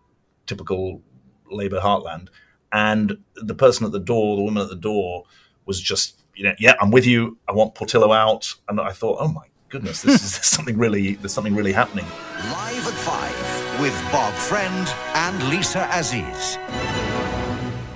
typical 0.46 1.01
Labour 1.50 1.79
heartland. 1.79 2.27
And 2.74 3.17
the 3.36 3.55
person 3.55 3.86
at 3.86 3.93
the 3.93 4.00
door, 4.00 4.36
the 4.36 4.43
woman 4.43 4.63
at 4.63 4.69
the 4.69 4.75
door, 4.75 5.24
was 5.65 5.79
just, 5.79 6.22
you 6.36 6.43
know, 6.43 6.53
yeah, 6.60 6.75
I'm 6.81 6.91
with 6.91 7.05
you. 7.05 7.38
I 7.48 7.53
want 7.53 7.75
Portillo 7.75 8.12
out. 8.12 8.53
And 8.67 8.81
I 8.81 8.91
thought, 8.91 9.17
oh 9.22 9.29
my 9.29 9.46
goodness, 9.69 10.01
this 10.01 10.24
is 10.24 10.34
something 10.46 10.77
really, 10.77 11.15
there's 11.15 11.34
something 11.34 11.55
really 11.55 11.74
happening. 11.74 12.05
Live 12.51 12.88
at 12.88 12.93
five 12.93 13.81
with 13.81 13.93
Bob 14.12 14.34
Friend 14.34 14.88
and 15.13 15.50
Lisa 15.50 15.88
Aziz. 15.93 16.57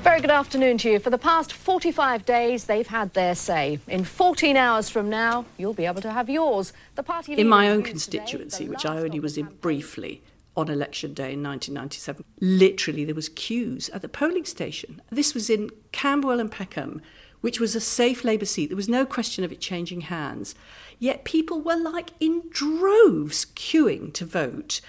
Very 0.01 0.19
good 0.19 0.31
afternoon 0.31 0.79
to 0.79 0.89
you. 0.89 0.99
For 0.99 1.11
the 1.11 1.19
past 1.19 1.53
45 1.53 2.25
days, 2.25 2.65
they've 2.65 2.87
had 2.87 3.13
their 3.13 3.35
say. 3.35 3.77
In 3.87 4.03
14 4.03 4.57
hours 4.57 4.89
from 4.89 5.11
now, 5.11 5.45
you'll 5.59 5.75
be 5.75 5.85
able 5.85 6.01
to 6.01 6.11
have 6.11 6.27
yours. 6.27 6.73
The 6.95 7.03
party 7.03 7.33
In 7.33 7.47
my 7.47 7.69
own 7.69 7.83
today, 7.83 7.91
constituency, 7.91 8.67
which 8.67 8.83
I 8.83 8.97
only 8.97 9.19
was 9.19 9.37
in 9.37 9.45
briefly 9.61 10.23
on 10.57 10.69
election 10.69 11.13
day 11.13 11.33
in 11.33 11.43
1997, 11.43 12.25
literally 12.39 13.05
there 13.05 13.13
was 13.13 13.29
queues 13.29 13.89
at 13.89 14.01
the 14.01 14.09
polling 14.09 14.45
station. 14.45 15.03
This 15.11 15.35
was 15.35 15.51
in 15.51 15.69
Camberwell 15.91 16.39
and 16.39 16.51
Peckham, 16.51 17.03
which 17.41 17.59
was 17.59 17.75
a 17.75 17.79
safe 17.79 18.23
Labour 18.23 18.45
seat. 18.45 18.67
There 18.67 18.75
was 18.75 18.89
no 18.89 19.05
question 19.05 19.43
of 19.43 19.51
it 19.51 19.61
changing 19.61 20.01
hands. 20.01 20.55
Yet 20.97 21.25
people 21.25 21.61
were 21.61 21.77
like 21.77 22.09
in 22.19 22.41
droves 22.49 23.45
queuing 23.45 24.13
to 24.13 24.25
vote. 24.25 24.81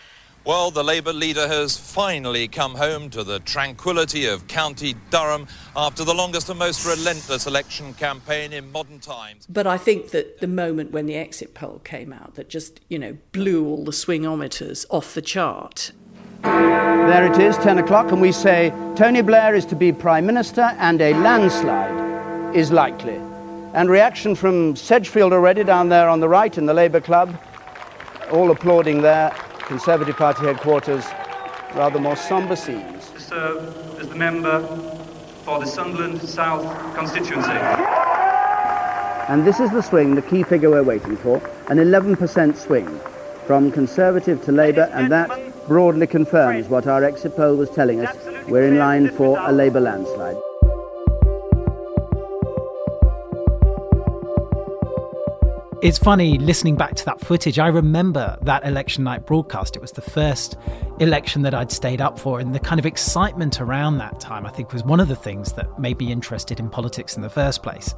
Well, 0.44 0.72
the 0.72 0.82
Labour 0.82 1.12
leader 1.12 1.46
has 1.46 1.76
finally 1.76 2.49
come 2.49 2.75
home 2.75 3.11
to 3.11 3.22
the 3.22 3.38
tranquility 3.38 4.26
of 4.26 4.49
County 4.49 4.96
Durham 5.11 5.46
after 5.76 6.02
the 6.02 6.14
longest 6.14 6.49
and 6.49 6.58
most 6.58 6.84
relentless 6.84 7.46
election 7.46 7.94
campaign 7.94 8.52
in 8.52 8.72
modern 8.72 8.99
times. 8.99 9.46
But 9.49 9.68
I 9.68 9.78
think 9.78 10.11
that 10.11 10.40
the 10.40 10.49
moment 10.49 10.90
when 10.90 11.06
the 11.06 11.14
exit 11.14 11.54
poll 11.54 11.78
came 11.84 12.12
out, 12.12 12.34
that 12.34 12.49
just, 12.49 12.80
you 12.88 12.99
know, 12.99 13.16
blew 13.30 13.64
all 13.68 13.84
the 13.84 13.92
swingometers 13.92 14.84
off 14.90 15.14
the 15.14 15.22
chart. 15.22 15.92
There 16.42 17.32
it 17.32 17.38
is, 17.38 17.56
10 17.58 17.78
o'clock, 17.78 18.11
and 18.11 18.20
we 18.20 18.32
say 18.32 18.70
Tony 18.96 19.22
Blair 19.22 19.54
is 19.54 19.64
to 19.66 19.76
be 19.76 19.92
Prime 19.92 20.26
Minister 20.26 20.75
and 20.80 21.00
a 21.00 21.14
landslide 21.20 22.56
is 22.56 22.72
likely. 22.72 23.20
And 23.75 23.88
reaction 23.88 24.34
from 24.34 24.75
Sedgefield 24.75 25.32
already 25.32 25.62
down 25.62 25.88
there 25.88 26.08
on 26.08 26.18
the 26.18 26.28
right 26.28 26.58
in 26.58 26.66
the 26.66 26.75
Labour 26.75 27.00
Club, 27.00 27.40
all 28.32 28.50
applauding 28.50 29.02
there. 29.02 29.32
Conservative 29.72 30.18
Party 30.18 30.44
headquarters, 30.44 31.02
rather 31.74 31.98
more 31.98 32.14
sombre 32.14 32.54
scenes. 32.54 33.08
To 33.12 33.18
serve 33.18 33.98
as 33.98 34.06
the 34.06 34.14
member 34.14 34.60
for 35.46 35.60
the 35.60 35.64
Sunderland 35.64 36.20
South 36.20 36.62
constituency. 36.94 37.52
And 39.30 39.46
this 39.46 39.60
is 39.60 39.70
the 39.70 39.80
swing, 39.80 40.14
the 40.14 40.20
key 40.20 40.42
figure 40.42 40.68
we're 40.68 40.82
waiting 40.82 41.16
for, 41.16 41.36
an 41.70 41.78
11% 41.78 42.54
swing 42.54 43.00
from 43.46 43.72
Conservative 43.72 44.44
to 44.44 44.52
Labour, 44.52 44.90
and 44.92 45.10
that 45.10 45.66
broadly 45.66 46.06
confirms 46.06 46.68
what 46.68 46.86
our 46.86 47.02
exit 47.02 47.34
poll 47.34 47.56
was 47.56 47.70
telling 47.70 48.04
us. 48.04 48.14
We're 48.48 48.68
in 48.68 48.76
line 48.76 49.08
for 49.08 49.38
a 49.38 49.52
Labour 49.52 49.80
landslide. 49.80 50.36
It's 55.82 55.98
funny 55.98 56.38
listening 56.38 56.76
back 56.76 56.94
to 56.94 57.04
that 57.06 57.20
footage. 57.20 57.58
I 57.58 57.66
remember 57.66 58.38
that 58.42 58.64
election 58.64 59.02
night 59.02 59.26
broadcast. 59.26 59.74
It 59.74 59.82
was 59.82 59.90
the 59.90 60.00
first 60.00 60.56
election 61.00 61.42
that 61.42 61.54
I'd 61.54 61.72
stayed 61.72 62.00
up 62.00 62.16
for, 62.16 62.38
and 62.38 62.54
the 62.54 62.60
kind 62.60 62.78
of 62.78 62.86
excitement 62.86 63.60
around 63.60 63.98
that 63.98 64.20
time, 64.20 64.46
I 64.46 64.50
think, 64.50 64.72
was 64.72 64.84
one 64.84 65.00
of 65.00 65.08
the 65.08 65.16
things 65.16 65.54
that 65.54 65.80
made 65.80 65.98
me 65.98 66.12
interested 66.12 66.60
in 66.60 66.70
politics 66.70 67.16
in 67.16 67.22
the 67.22 67.28
first 67.28 67.64
place. 67.64 67.96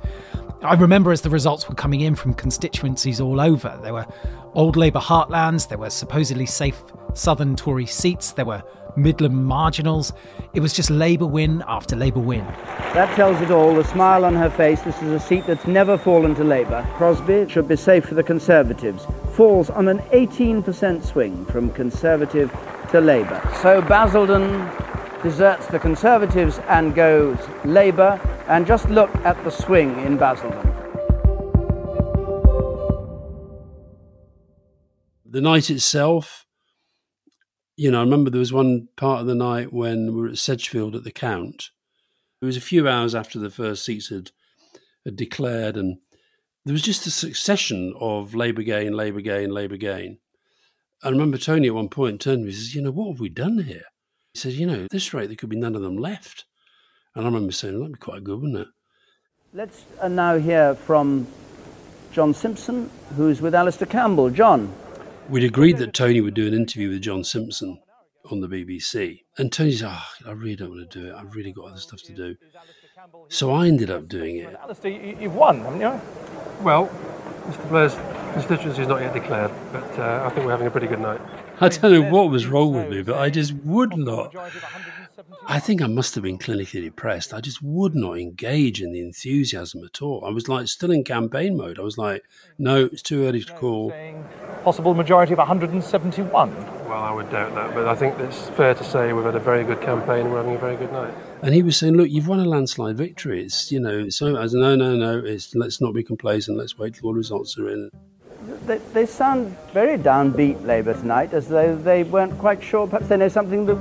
I 0.63 0.73
remember 0.77 1.13
as 1.13 1.21
the 1.21 1.29
results 1.29 1.69
were 1.69 1.75
coming 1.75 2.01
in 2.01 2.15
from 2.15 2.33
constituencies 2.33 3.21
all 3.21 3.39
over. 3.39 3.79
There 3.83 3.93
were 3.93 4.07
old 4.55 4.79
Labour 4.79 5.01
heartlands, 5.01 5.69
there 5.69 5.77
were 5.77 5.91
supposedly 5.91 6.47
safe 6.47 6.83
Southern 7.13 7.55
Tory 7.55 7.85
seats, 7.85 8.33
there 8.33 8.47
were 8.47 8.63
Midland 8.97 9.47
marginals. 9.47 10.13
It 10.55 10.61
was 10.61 10.73
just 10.73 10.91
Labour 10.91 11.27
win 11.27 11.63
after 11.67 11.97
Labour 11.97 12.21
win. 12.21 12.45
That 12.95 13.15
tells 13.17 13.41
it 13.41 13.51
all. 13.51 13.75
The 13.75 13.85
smile 13.85 14.25
on 14.25 14.35
her 14.37 14.51
face. 14.51 14.83
This 14.83 15.01
is 15.03 15.11
a 15.11 15.21
seat 15.21 15.47
that's 15.47 15.67
never 15.67 15.99
fallen 15.99 16.35
to 16.37 16.45
Labour. 16.45 16.87
Crosby 16.95 17.49
should 17.49 17.67
be 17.67 17.77
safe 17.77 18.05
for 18.05 18.15
the 18.15 18.23
Conservatives. 18.23 19.07
Falls 19.33 19.69
on 19.71 19.89
an 19.89 19.99
18% 20.13 21.05
swing 21.05 21.45
from 21.47 21.71
Conservative 21.71 22.55
to 22.91 23.01
Labour. 23.01 23.43
So 23.63 23.83
Basildon 23.83 24.71
deserts 25.23 25.67
the 25.67 25.79
Conservatives 25.79 26.61
and 26.69 26.95
goes 26.95 27.39
Labour. 27.65 28.21
And 28.49 28.67
just 28.67 28.89
look 28.91 29.15
at 29.25 29.43
the 29.43 29.51
swing 29.51 29.99
in 30.05 30.17
Basildon. 30.17 30.71
The 35.25 35.41
night 35.41 35.69
itself, 35.69 36.44
you 37.77 37.91
know, 37.91 37.99
I 37.99 38.05
remember 38.05 38.31
there 38.31 38.39
was 38.39 38.53
one 38.53 38.89
part 38.97 39.21
of 39.21 39.27
the 39.27 39.35
night 39.35 39.73
when 39.73 40.15
we 40.15 40.21
were 40.21 40.29
at 40.29 40.39
Sedgefield 40.39 40.95
at 40.95 41.05
the 41.05 41.11
Count. 41.11 41.71
It 42.41 42.45
was 42.45 42.57
a 42.57 42.63
few 42.63 42.89
hours 42.89 43.15
after 43.15 43.39
the 43.39 43.51
first 43.51 43.85
seats 43.85 44.11
had, 44.11 44.31
had 45.05 45.17
declared, 45.17 45.77
and 45.77 45.99
there 46.65 46.73
was 46.73 46.83
just 46.83 47.07
a 47.07 47.11
succession 47.11 47.95
of 47.99 48.35
Labour 48.35 48.63
gain, 48.63 48.93
Labour 48.93 49.21
gain, 49.21 49.51
Labour 49.51 49.77
gain. 49.77 50.19
I 51.03 51.09
remember 51.09 51.37
Tony 51.37 51.69
at 51.69 51.75
one 51.75 51.89
point 51.89 52.21
turned 52.21 52.39
to 52.39 52.45
me 52.45 52.49
and 52.49 52.55
says, 52.55 52.75
You 52.75 52.83
know, 52.83 52.91
what 52.91 53.11
have 53.11 53.21
we 53.21 53.29
done 53.29 53.59
here? 53.59 53.85
He 54.33 54.39
said, 54.39 54.53
You 54.53 54.67
know, 54.67 54.85
at 54.85 54.91
this 54.91 55.13
rate, 55.13 55.27
there 55.27 55.37
could 55.37 55.51
be 55.51 55.57
none 55.57 55.75
of 55.75 55.83
them 55.83 55.97
left. 55.97 56.45
And 57.15 57.25
I 57.25 57.29
remember 57.29 57.53
saying, 57.53 57.79
That'd 57.79 57.95
be 57.95 57.99
quite 57.99 58.25
good, 58.25 58.41
wouldn't 58.41 58.59
it? 58.59 58.69
Let's 59.53 59.85
uh, 60.01 60.09
now 60.09 60.39
hear 60.39 60.75
from 60.75 61.27
John 62.13 62.35
Simpson, 62.35 62.91
who's 63.17 63.41
with 63.41 63.55
Alastair 63.55 63.87
Campbell. 63.87 64.31
John. 64.31 64.73
We'd 65.29 65.45
agreed 65.45 65.79
that 65.79 65.95
Tony 65.95 66.21
would 66.21 66.35
do 66.35 66.47
an 66.47 66.55
interview 66.55 66.91
with 66.91 67.03
John 67.03 67.25
Simpson 67.25 67.81
on 68.31 68.41
the 68.41 68.47
BBC. 68.49 69.23
And 69.39 69.53
Tony 69.53 69.73
said, 69.73 69.91
oh, 69.91 70.05
I 70.29 70.33
really 70.33 70.57
don't 70.57 70.71
want 70.71 70.91
to 70.91 71.01
do 71.01 71.09
it. 71.09 71.15
I've 71.15 71.35
really 71.35 71.53
got 71.53 71.67
other 71.71 71.79
stuff 71.81 72.03
to 72.03 72.13
do. 72.13 72.37
So 73.29 73.51
I 73.53 73.67
ended 73.67 73.91
up 73.91 74.09
doing 74.09 74.37
it. 74.37 74.55
Alastair, 74.63 74.91
you- 74.93 75.17
you've 75.21 75.35
won, 75.35 75.61
haven't 75.61 75.81
you? 75.81 76.01
Well, 76.63 76.89
Mr. 77.47 77.69
Blair's 77.69 77.95
constituency 78.33 78.83
is 78.83 78.89
not 78.89 79.01
yet 79.01 79.13
declared, 79.15 79.51
but 79.73 79.99
uh, 79.99 80.23
I 80.25 80.31
think 80.31 80.47
we're 80.47 80.53
having 80.53 80.67
a 80.67 80.71
pretty 80.71 80.87
good 80.87 81.01
night. 81.01 81.21
I 81.61 81.69
don't 81.69 81.93
know 81.93 82.11
what 82.11 82.31
was 82.31 82.47
wrong 82.47 82.75
with 82.75 82.89
me, 82.91 83.03
but 83.03 83.17
I 83.17 83.31
just 83.31 83.53
would 83.53 83.97
not. 83.97 84.35
I 85.47 85.61
think 85.61 85.83
I 85.83 85.87
must 85.87 86.15
have 86.15 86.25
been 86.25 86.39
clinically 86.39 86.83
depressed. 86.83 87.35
I 87.35 87.41
just 87.41 87.63
would 87.63 87.95
not 87.95 88.19
engage 88.19 88.81
in 88.83 88.93
the 88.93 89.01
enthusiasm 89.01 89.85
at 89.85 90.03
all. 90.03 90.25
I 90.25 90.31
was 90.31 90.49
like 90.49 90.69
still 90.69 90.91
in 90.91 91.05
campaign 91.05 91.57
mode. 91.57 91.79
I 91.79 91.83
was 91.83 91.99
like, 91.99 92.23
no, 92.59 92.87
it's 92.87 93.03
too 93.03 93.27
early 93.27 93.43
to 93.43 93.53
call. 93.53 93.93
Possible 94.65 94.95
majority 94.95 95.33
of 95.33 95.39
171. 95.39 96.57
Well, 96.87 96.93
I 96.93 97.13
would 97.13 97.31
doubt 97.31 97.55
that, 97.55 97.75
but 97.75 97.87
I 97.87 97.95
think 97.95 98.19
it's 98.19 98.49
fair 98.51 98.75
to 98.75 98.85
say 98.85 99.13
we've 99.13 99.25
had 99.25 99.37
a 99.37 99.41
very 99.41 99.65
good 99.65 99.81
campaign 99.81 100.21
and 100.21 100.33
we're 100.33 100.39
having 100.39 100.57
a 100.57 100.59
very 100.59 100.77
good 100.77 100.93
night. 100.93 101.15
And 101.43 101.55
he 101.55 101.63
was 101.63 101.77
saying, 101.77 101.95
"Look, 101.95 102.11
you've 102.11 102.29
won 102.29 102.41
a 102.41 102.45
landslide 102.45 102.97
victory. 102.97 103.45
It's 103.45 103.71
you 103.71 103.81
know, 103.81 104.09
so 104.09 104.37
I 104.39 104.47
said, 104.47 104.61
no, 104.61 104.75
no, 104.75 104.97
no. 104.97 105.19
It's 105.19 105.55
let's 105.55 105.81
not 105.81 105.93
be 105.93 106.03
complacent. 106.03 106.57
Let's 106.57 106.79
wait 106.79 106.95
till 106.95 107.07
all 107.07 107.13
the 107.13 107.19
results 107.19 107.59
are 107.59 107.69
in." 107.69 107.91
They, 108.67 108.79
they 108.93 109.07
sound 109.07 109.57
very 109.73 109.99
downbeat, 109.99 110.65
Labour 110.65 110.95
tonight, 110.95 111.33
as 111.33 111.49
though 111.49 111.77
they 111.77 112.05
weren't 112.05 112.39
quite 112.39 112.63
sure. 112.63 112.87
Perhaps 112.87 113.09
they 113.09 113.17
know 113.17 113.29
something 113.29 113.67
that 113.67 113.77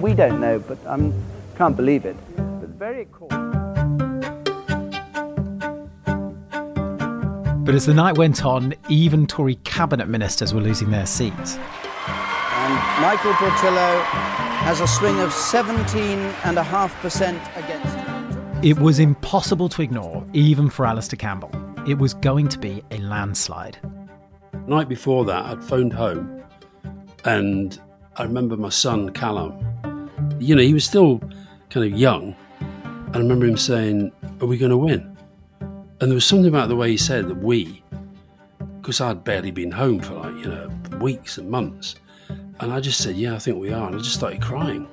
we 0.00 0.14
don't 0.14 0.40
know, 0.40 0.58
but 0.58 0.78
I 0.86 0.94
um, 0.94 1.14
can't 1.56 1.76
believe 1.76 2.04
it. 2.04 2.16
But 2.36 2.68
very 2.70 3.06
cool. 3.12 3.28
But 7.64 7.76
as 7.76 7.86
the 7.86 7.94
night 7.94 8.18
went 8.18 8.44
on, 8.44 8.74
even 8.88 9.26
Tory 9.26 9.54
cabinet 9.64 10.08
ministers 10.08 10.52
were 10.52 10.60
losing 10.60 10.90
their 10.90 11.06
seats. 11.06 11.56
And 11.56 12.74
Michael 13.00 13.32
Portillo 13.34 14.02
has 14.62 14.80
a 14.80 14.86
swing 14.86 15.18
of 15.20 15.30
17.5% 15.30 17.56
against 17.56 17.96
him. 17.96 18.64
It 18.64 18.78
was 18.78 18.98
impossible 18.98 19.68
to 19.70 19.80
ignore, 19.82 20.24
even 20.32 20.70
for 20.70 20.86
Alastair 20.86 21.18
Campbell. 21.18 21.50
It 21.86 21.98
was 21.98 22.14
going 22.14 22.48
to 22.48 22.58
be 22.58 22.82
a 22.90 22.98
landslide. 22.98 23.78
Night 24.66 24.88
before 24.88 25.24
that, 25.24 25.44
I'd 25.44 25.62
phoned 25.64 25.92
home, 25.92 26.42
and 27.24 27.78
I 28.16 28.22
remember 28.22 28.56
my 28.56 28.68
son 28.68 29.10
Callum. 29.10 29.58
You 30.38 30.54
know, 30.54 30.62
he 30.62 30.72
was 30.72 30.84
still 30.84 31.18
kind 31.70 31.92
of 31.92 31.98
young. 31.98 32.36
and 32.60 33.16
I 33.16 33.18
remember 33.18 33.46
him 33.46 33.56
saying, 33.56 34.12
"Are 34.40 34.46
we 34.46 34.56
going 34.56 34.70
to 34.70 34.76
win?" 34.76 35.16
And 36.00 36.10
there 36.10 36.14
was 36.14 36.24
something 36.24 36.48
about 36.48 36.68
the 36.68 36.76
way 36.76 36.90
he 36.90 36.96
said 36.96 37.28
that 37.28 37.38
we, 37.38 37.82
because 38.80 39.00
I'd 39.00 39.24
barely 39.24 39.50
been 39.50 39.72
home 39.72 40.00
for 40.00 40.14
like 40.14 40.34
you 40.36 40.50
know 40.50 40.70
weeks 41.00 41.38
and 41.38 41.50
months, 41.50 41.96
and 42.60 42.72
I 42.72 42.80
just 42.80 43.00
said, 43.00 43.16
"Yeah, 43.16 43.34
I 43.34 43.38
think 43.38 43.58
we 43.58 43.72
are," 43.72 43.86
and 43.86 43.96
I 43.96 43.98
just 43.98 44.14
started 44.14 44.40
crying. 44.40 44.86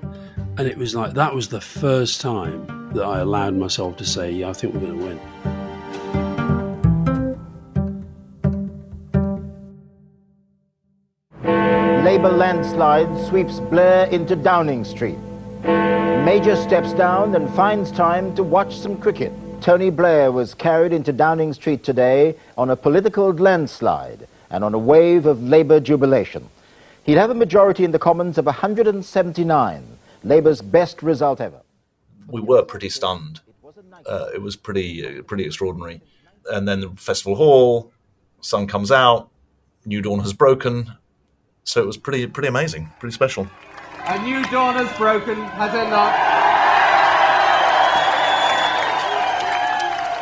And 0.57 0.67
it 0.67 0.77
was 0.77 0.95
like 0.95 1.13
that 1.13 1.33
was 1.33 1.49
the 1.49 1.61
first 1.61 2.21
time 2.21 2.91
that 2.93 3.03
I 3.03 3.19
allowed 3.19 3.55
myself 3.55 3.97
to 3.97 4.05
say, 4.05 4.31
"Yeah, 4.31 4.49
I 4.49 4.53
think 4.53 4.73
we're 4.73 4.81
going 4.81 4.99
to 4.99 5.05
win." 5.05 5.19
Labour 12.19 12.35
landslide 12.35 13.27
sweeps 13.29 13.61
Blair 13.61 14.05
into 14.07 14.35
Downing 14.35 14.83
Street. 14.83 15.17
Major 15.63 16.57
steps 16.57 16.91
down 16.91 17.33
and 17.33 17.49
finds 17.55 17.93
time 17.93 18.35
to 18.35 18.43
watch 18.43 18.77
some 18.77 18.97
cricket. 18.97 19.31
Tony 19.61 19.89
Blair 19.89 20.29
was 20.29 20.53
carried 20.53 20.91
into 20.91 21.13
Downing 21.13 21.53
Street 21.53 21.81
today 21.81 22.35
on 22.57 22.71
a 22.71 22.75
political 22.75 23.31
landslide 23.31 24.27
and 24.49 24.65
on 24.65 24.73
a 24.73 24.77
wave 24.77 25.27
of 25.27 25.41
Labour 25.43 25.79
jubilation. 25.79 26.49
He'd 27.03 27.15
have 27.15 27.29
a 27.29 27.33
majority 27.33 27.85
in 27.85 27.91
the 27.91 27.99
Commons 27.99 28.38
of 28.38 28.47
179, 28.47 29.88
Labour's 30.25 30.61
best 30.61 31.01
result 31.01 31.39
ever. 31.39 31.61
We 32.27 32.41
were 32.41 32.63
pretty 32.63 32.89
stunned. 32.89 33.39
Uh, 34.05 34.27
it 34.33 34.41
was 34.41 34.57
pretty, 34.57 35.19
uh, 35.19 35.21
pretty 35.21 35.45
extraordinary. 35.45 36.01
And 36.51 36.67
then 36.67 36.81
the 36.81 36.89
festival 36.89 37.38
hall, 37.38 37.93
sun 38.41 38.67
comes 38.67 38.91
out, 38.91 39.29
new 39.85 40.01
dawn 40.01 40.19
has 40.19 40.33
broken, 40.33 40.97
so 41.69 41.83
it 41.83 41.85
was 41.85 41.97
pretty 41.97 42.25
pretty 42.25 42.47
amazing, 42.47 42.89
pretty 42.99 43.13
special. 43.13 43.47
A 44.07 44.19
new 44.23 44.43
dawn 44.45 44.73
has 44.75 44.91
broken, 44.97 45.35
has 45.35 45.73
it 45.73 45.89
not? 45.89 46.13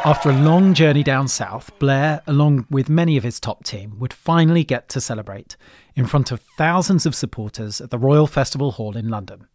After 0.06 0.30
a 0.30 0.34
long 0.34 0.74
journey 0.74 1.04
down 1.04 1.28
south, 1.28 1.78
Blair, 1.80 2.22
along 2.28 2.66
with 2.70 2.90
many 2.90 3.18
of 3.18 3.24
his 3.24 3.40
top 3.40 3.64
team, 3.64 3.98
would 4.00 4.14
finally 4.14 4.64
get 4.64 4.90
to 4.90 5.02
celebrate 5.02 5.56
in 5.96 6.06
front 6.06 6.32
of 6.32 6.42
thousands 6.58 7.06
of 7.06 7.16
supporters 7.16 7.82
at 7.82 7.92
the 7.92 7.98
Royal 7.98 8.28
Festival 8.28 8.72
Hall 8.72 8.96
in 8.98 9.10
London 9.10 9.48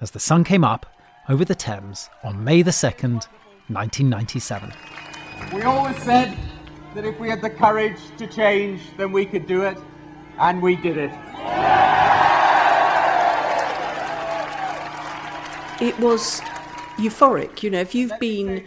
as 0.00 0.10
the 0.10 0.20
sun 0.20 0.44
came 0.44 0.64
up 0.64 0.86
over 1.28 1.44
the 1.44 1.54
Thames 1.54 2.08
on 2.22 2.42
May 2.42 2.62
the 2.62 2.70
2nd, 2.70 3.26
1997. 3.68 4.72
We 5.52 5.62
always 5.62 5.96
said 6.02 6.36
that 6.94 7.04
if 7.04 7.18
we 7.18 7.28
had 7.28 7.40
the 7.40 7.50
courage 7.50 7.98
to 8.18 8.26
change, 8.26 8.80
then 8.96 9.12
we 9.12 9.26
could 9.26 9.46
do 9.46 9.62
it, 9.62 9.78
and 10.38 10.60
we 10.62 10.76
did 10.76 10.96
it. 10.96 11.10
It 15.80 15.98
was 16.00 16.40
euphoric. 16.96 17.62
You 17.62 17.70
know, 17.70 17.80
if 17.80 17.94
you've 17.94 18.18
been 18.18 18.64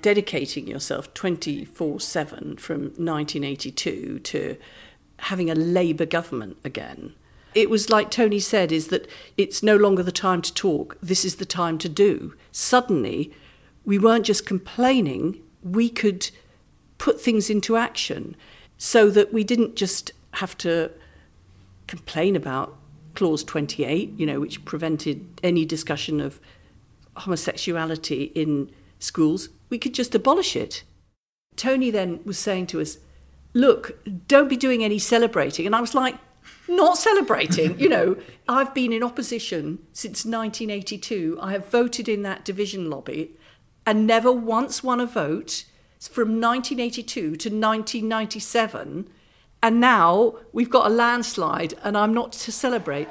dedicating 0.00 0.66
yourself 0.66 1.12
24 1.14 2.00
7 2.00 2.56
from 2.56 2.80
1982 2.80 4.18
to 4.20 4.56
having 5.18 5.50
a 5.50 5.54
Labour 5.54 6.06
government 6.06 6.56
again, 6.64 7.14
it 7.54 7.68
was 7.68 7.90
like 7.90 8.10
Tony 8.10 8.40
said, 8.40 8.72
is 8.72 8.88
that 8.88 9.06
it's 9.36 9.62
no 9.62 9.76
longer 9.76 10.02
the 10.02 10.12
time 10.12 10.40
to 10.42 10.54
talk, 10.54 10.96
this 11.02 11.24
is 11.24 11.36
the 11.36 11.44
time 11.44 11.78
to 11.78 11.88
do. 11.88 12.34
Suddenly, 12.50 13.32
we 13.84 13.98
weren't 13.98 14.24
just 14.24 14.46
complaining, 14.46 15.42
we 15.62 15.90
could 15.90 16.30
put 16.96 17.20
things 17.20 17.50
into 17.50 17.76
action 17.76 18.36
so 18.78 19.10
that 19.10 19.32
we 19.32 19.44
didn't 19.44 19.76
just 19.76 20.12
have 20.34 20.56
to 20.58 20.90
complain 21.86 22.36
about 22.36 22.76
Clause 23.14 23.44
28, 23.44 24.18
you 24.18 24.26
know, 24.26 24.40
which 24.40 24.64
prevented 24.64 25.40
any 25.42 25.64
discussion 25.64 26.20
of 26.20 26.40
homosexuality 27.16 28.32
in 28.34 28.70
schools. 28.98 29.50
We 29.68 29.78
could 29.78 29.94
just 29.94 30.14
abolish 30.14 30.56
it. 30.56 30.82
Tony 31.56 31.90
then 31.90 32.20
was 32.24 32.38
saying 32.38 32.68
to 32.68 32.80
us, 32.80 32.98
Look, 33.54 33.98
don't 34.28 34.48
be 34.48 34.56
doing 34.56 34.82
any 34.82 34.98
celebrating. 34.98 35.66
And 35.66 35.76
I 35.76 35.80
was 35.82 35.94
like, 35.94 36.16
Not 36.66 36.96
celebrating. 36.96 37.78
you 37.78 37.88
know, 37.88 38.16
I've 38.48 38.72
been 38.72 38.92
in 38.92 39.02
opposition 39.02 39.78
since 39.92 40.24
1982. 40.24 41.38
I 41.40 41.52
have 41.52 41.68
voted 41.68 42.08
in 42.08 42.22
that 42.22 42.44
division 42.44 42.88
lobby 42.88 43.36
and 43.84 44.06
never 44.06 44.32
once 44.32 44.82
won 44.82 45.00
a 45.00 45.06
vote 45.06 45.64
from 46.00 46.40
1982 46.40 47.20
to 47.20 47.28
1997 47.28 49.08
and 49.62 49.80
now 49.80 50.34
we've 50.52 50.70
got 50.70 50.86
a 50.86 50.94
landslide, 50.94 51.74
and 51.84 51.96
I'm 51.96 52.12
not 52.12 52.32
to 52.32 52.50
celebrate. 52.50 53.06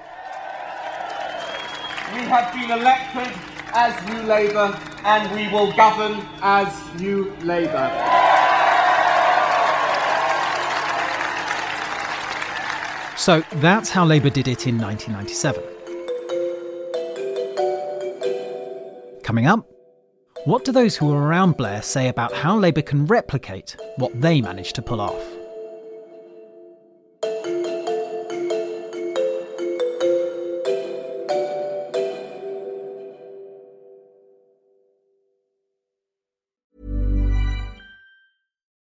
We 2.14 2.20
have 2.28 2.54
been 2.54 2.70
elected 2.70 3.34
as 3.74 4.08
New 4.10 4.22
Labour, 4.24 4.78
and 5.06 5.34
we 5.34 5.48
will 5.48 5.72
govern 5.78 6.22
as 6.42 6.68
New 7.00 7.32
Labour. 7.42 7.90
So 13.16 13.44
that's 13.62 13.90
how 13.90 14.04
Labour 14.04 14.30
did 14.30 14.50
it 14.50 14.68
in 14.68 14.78
1997. 14.78 15.64
Coming 19.24 19.46
up, 19.46 19.66
what 20.46 20.66
do 20.66 20.74
those 20.74 20.98
who 20.98 21.06
were 21.06 21.22
around 21.22 21.56
Blair 21.56 21.82
say 21.82 22.10
about 22.10 22.34
how 22.34 22.58
Labour 22.58 22.82
can 22.82 23.06
replicate 23.06 23.78
what 23.98 24.20
they 24.20 24.42
managed 24.42 24.76
to 24.76 24.82
pull 24.82 25.00
off? 25.00 25.41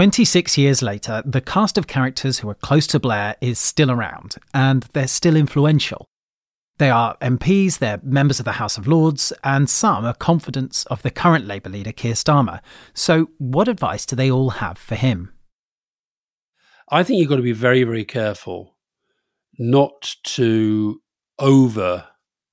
26 0.00 0.56
years 0.56 0.80
later, 0.80 1.22
the 1.26 1.42
cast 1.42 1.76
of 1.76 1.86
characters 1.86 2.38
who 2.38 2.48
are 2.48 2.54
close 2.54 2.86
to 2.86 2.98
Blair 2.98 3.36
is 3.42 3.58
still 3.58 3.90
around, 3.90 4.36
and 4.54 4.84
they're 4.94 5.06
still 5.06 5.36
influential. 5.36 6.06
They 6.78 6.88
are 6.88 7.18
MPs, 7.18 7.80
they're 7.80 8.00
members 8.02 8.38
of 8.38 8.46
the 8.46 8.52
House 8.52 8.78
of 8.78 8.86
Lords, 8.86 9.30
and 9.44 9.68
some 9.68 10.06
are 10.06 10.14
confidants 10.14 10.86
of 10.86 11.02
the 11.02 11.10
current 11.10 11.44
Labour 11.44 11.68
leader, 11.68 11.92
Keir 11.92 12.14
Starmer. 12.14 12.60
So, 12.94 13.28
what 13.36 13.68
advice 13.68 14.06
do 14.06 14.16
they 14.16 14.30
all 14.30 14.48
have 14.48 14.78
for 14.78 14.94
him? 14.94 15.34
I 16.88 17.02
think 17.02 17.18
you've 17.18 17.28
got 17.28 17.36
to 17.36 17.42
be 17.42 17.52
very, 17.52 17.84
very 17.84 18.06
careful 18.06 18.78
not 19.58 20.16
to 20.28 21.02
over 21.38 22.06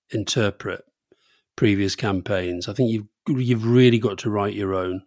interpret 0.10 0.84
previous 1.56 1.96
campaigns. 1.96 2.68
I 2.68 2.74
think 2.74 2.92
you've 2.92 3.08
you've 3.30 3.66
really 3.66 4.00
got 4.00 4.18
to 4.18 4.30
write 4.30 4.54
your 4.54 4.76
own 4.76 5.04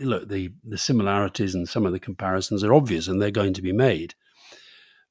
look, 0.00 0.28
the 0.28 0.52
the 0.64 0.78
similarities 0.78 1.54
and 1.54 1.68
some 1.68 1.86
of 1.86 1.92
the 1.92 2.00
comparisons 2.00 2.64
are 2.64 2.74
obvious, 2.74 3.08
and 3.08 3.20
they're 3.20 3.30
going 3.30 3.54
to 3.54 3.62
be 3.62 3.72
made. 3.72 4.14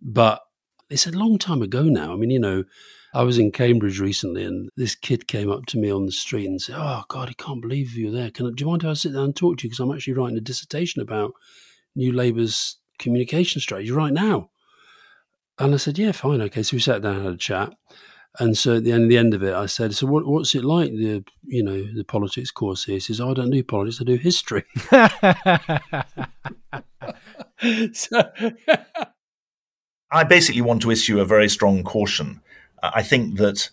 But 0.02 0.42
it's 0.90 1.08
a 1.08 1.12
long 1.12 1.38
time 1.38 1.62
ago 1.62 1.84
now. 1.84 2.14
I 2.14 2.16
mean, 2.16 2.32
you 2.32 2.40
know, 2.40 2.64
I 3.14 3.24
was 3.24 3.38
in 3.38 3.52
Cambridge 3.52 4.00
recently, 4.00 4.44
and 4.44 4.70
this 4.76 4.96
kid 4.96 5.28
came 5.28 5.52
up 5.52 5.66
to 5.68 5.78
me 5.78 5.92
on 5.92 6.06
the 6.06 6.12
street 6.12 6.46
and 6.46 6.62
said, 6.62 6.76
"Oh 6.78 7.04
God, 7.08 7.30
I 7.30 7.34
can't 7.34 7.62
believe 7.62 7.94
you're 7.94 8.12
there. 8.12 8.32
Can 8.32 8.48
I, 8.48 8.50
do 8.52 8.64
you 8.64 8.70
mind 8.70 8.84
if 8.84 8.90
I 8.90 8.94
sit 8.94 9.14
down 9.14 9.26
and 9.26 9.36
talk 9.36 9.58
to 9.58 9.64
you? 9.64 9.70
Because 9.70 9.80
I'm 9.80 9.92
actually 9.92 10.14
writing 10.14 10.38
a 10.38 10.42
dissertation 10.42 11.02
about 11.02 11.34
New 11.96 12.12
Labour's 12.12 12.78
communication 12.98 13.62
strategy 13.62 13.92
right 13.92 14.14
now." 14.14 14.50
And 15.58 15.74
I 15.74 15.78
said, 15.78 15.98
"Yeah, 15.98 16.12
fine, 16.12 16.42
okay." 16.42 16.64
So 16.64 16.78
we 16.78 16.82
sat 16.82 17.02
down 17.02 17.16
and 17.18 17.26
had 17.26 17.34
a 17.34 17.38
chat. 17.38 17.74
And 18.38 18.58
so 18.58 18.78
at 18.78 18.84
the 18.84 18.92
end, 18.92 19.10
the 19.10 19.18
end 19.18 19.34
of 19.34 19.42
it, 19.42 19.54
I 19.54 19.66
said, 19.66 19.96
"So 19.96 20.06
what, 20.06 20.28
what's 20.28 20.54
it 20.54 20.64
like? 20.64 20.92
The 20.92 21.24
you 21.46 21.64
know 21.64 21.82
the 21.82 22.04
politics 22.04 22.52
course 22.52 22.86
here?" 22.86 22.96
He 22.96 23.00
says, 23.00 23.20
oh, 23.20 23.32
"I 23.32 23.34
don't 23.34 23.50
do 23.50 23.64
politics; 23.64 24.00
I 24.00 24.04
do 24.04 24.16
history." 24.16 24.66
so, 27.94 28.32
I 30.12 30.24
basically 30.24 30.62
want 30.62 30.82
to 30.84 30.92
issue 30.92 31.20
a 31.20 31.26
very 31.26 31.50
strong 31.50 31.84
caution. 31.84 32.42
I 32.82 33.04
think 33.04 33.38
that 33.38 33.70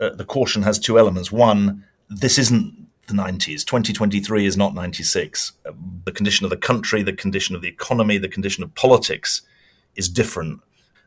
uh, 0.00 0.10
the 0.10 0.24
caution 0.24 0.62
has 0.62 0.78
two 0.78 0.98
elements. 0.98 1.32
One, 1.32 1.84
this 2.08 2.38
isn't 2.38 2.86
the 3.06 3.14
90s. 3.14 3.64
2023 3.64 4.46
is 4.46 4.56
not 4.56 4.74
96. 4.74 5.52
Uh, 5.66 5.72
the 6.04 6.12
condition 6.12 6.44
of 6.44 6.50
the 6.50 6.56
country, 6.56 7.02
the 7.02 7.12
condition 7.12 7.54
of 7.56 7.62
the 7.62 7.68
economy, 7.68 8.18
the 8.18 8.28
condition 8.28 8.64
of 8.64 8.74
politics 8.74 9.42
is 9.96 10.08
different 10.08 10.60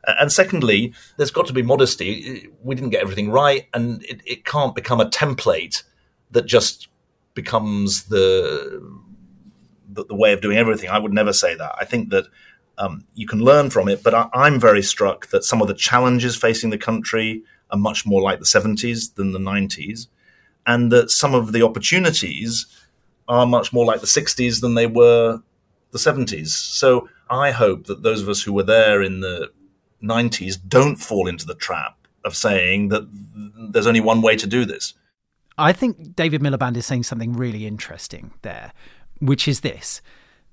and 0.04 0.32
secondly, 0.32 0.94
there's 1.16 1.30
got 1.30 1.46
to 1.46 1.52
be 1.52 1.62
modesty. 1.62 2.48
We 2.62 2.74
didn't 2.74 2.90
get 2.90 3.02
everything 3.02 3.30
right, 3.30 3.66
and 3.74 4.02
it, 4.04 4.22
it 4.24 4.44
can't 4.44 4.74
become 4.74 5.00
a 5.00 5.10
template 5.10 5.82
that 6.30 6.46
just 6.46 6.88
becomes 7.34 8.04
the, 8.04 8.82
the, 9.90 10.04
the 10.04 10.14
way 10.14 10.32
of 10.32 10.40
doing 10.40 10.58
everything. 10.58 10.90
I 10.90 10.98
would 10.98 11.12
never 11.12 11.32
say 11.32 11.54
that. 11.54 11.74
I 11.78 11.84
think 11.84 12.10
that 12.10 12.26
um, 12.78 13.04
you 13.14 13.26
can 13.26 13.40
learn 13.40 13.70
from 13.70 13.88
it, 13.88 14.02
but 14.02 14.14
I, 14.14 14.28
I'm 14.34 14.60
very 14.60 14.82
struck 14.82 15.28
that 15.28 15.44
some 15.44 15.60
of 15.60 15.68
the 15.68 15.74
challenges 15.74 16.36
facing 16.36 16.70
the 16.70 16.78
country 16.78 17.42
are 17.70 17.78
much 17.78 18.06
more 18.06 18.22
like 18.22 18.38
the 18.38 18.44
70s 18.44 19.14
than 19.14 19.32
the 19.32 19.38
90s, 19.38 20.06
and 20.66 20.92
that 20.92 21.10
some 21.10 21.34
of 21.34 21.52
the 21.52 21.62
opportunities 21.62 22.66
are 23.26 23.46
much 23.46 23.72
more 23.72 23.84
like 23.84 24.00
the 24.00 24.06
60s 24.06 24.60
than 24.60 24.74
they 24.74 24.86
were 24.86 25.42
the 25.90 25.98
70s. 25.98 26.48
So 26.48 27.08
I 27.28 27.50
hope 27.50 27.86
that 27.86 28.02
those 28.02 28.22
of 28.22 28.28
us 28.28 28.42
who 28.42 28.52
were 28.52 28.62
there 28.62 29.02
in 29.02 29.20
the 29.20 29.50
90s 30.02 30.58
don't 30.68 30.96
fall 30.96 31.26
into 31.26 31.46
the 31.46 31.54
trap 31.54 31.96
of 32.24 32.36
saying 32.36 32.88
that 32.88 33.08
there's 33.72 33.86
only 33.86 34.00
one 34.00 34.22
way 34.22 34.36
to 34.36 34.46
do 34.46 34.64
this. 34.64 34.94
I 35.56 35.72
think 35.72 36.14
David 36.14 36.40
Miliband 36.40 36.76
is 36.76 36.86
saying 36.86 37.02
something 37.02 37.32
really 37.32 37.66
interesting 37.66 38.32
there, 38.42 38.72
which 39.18 39.48
is 39.48 39.60
this. 39.60 40.00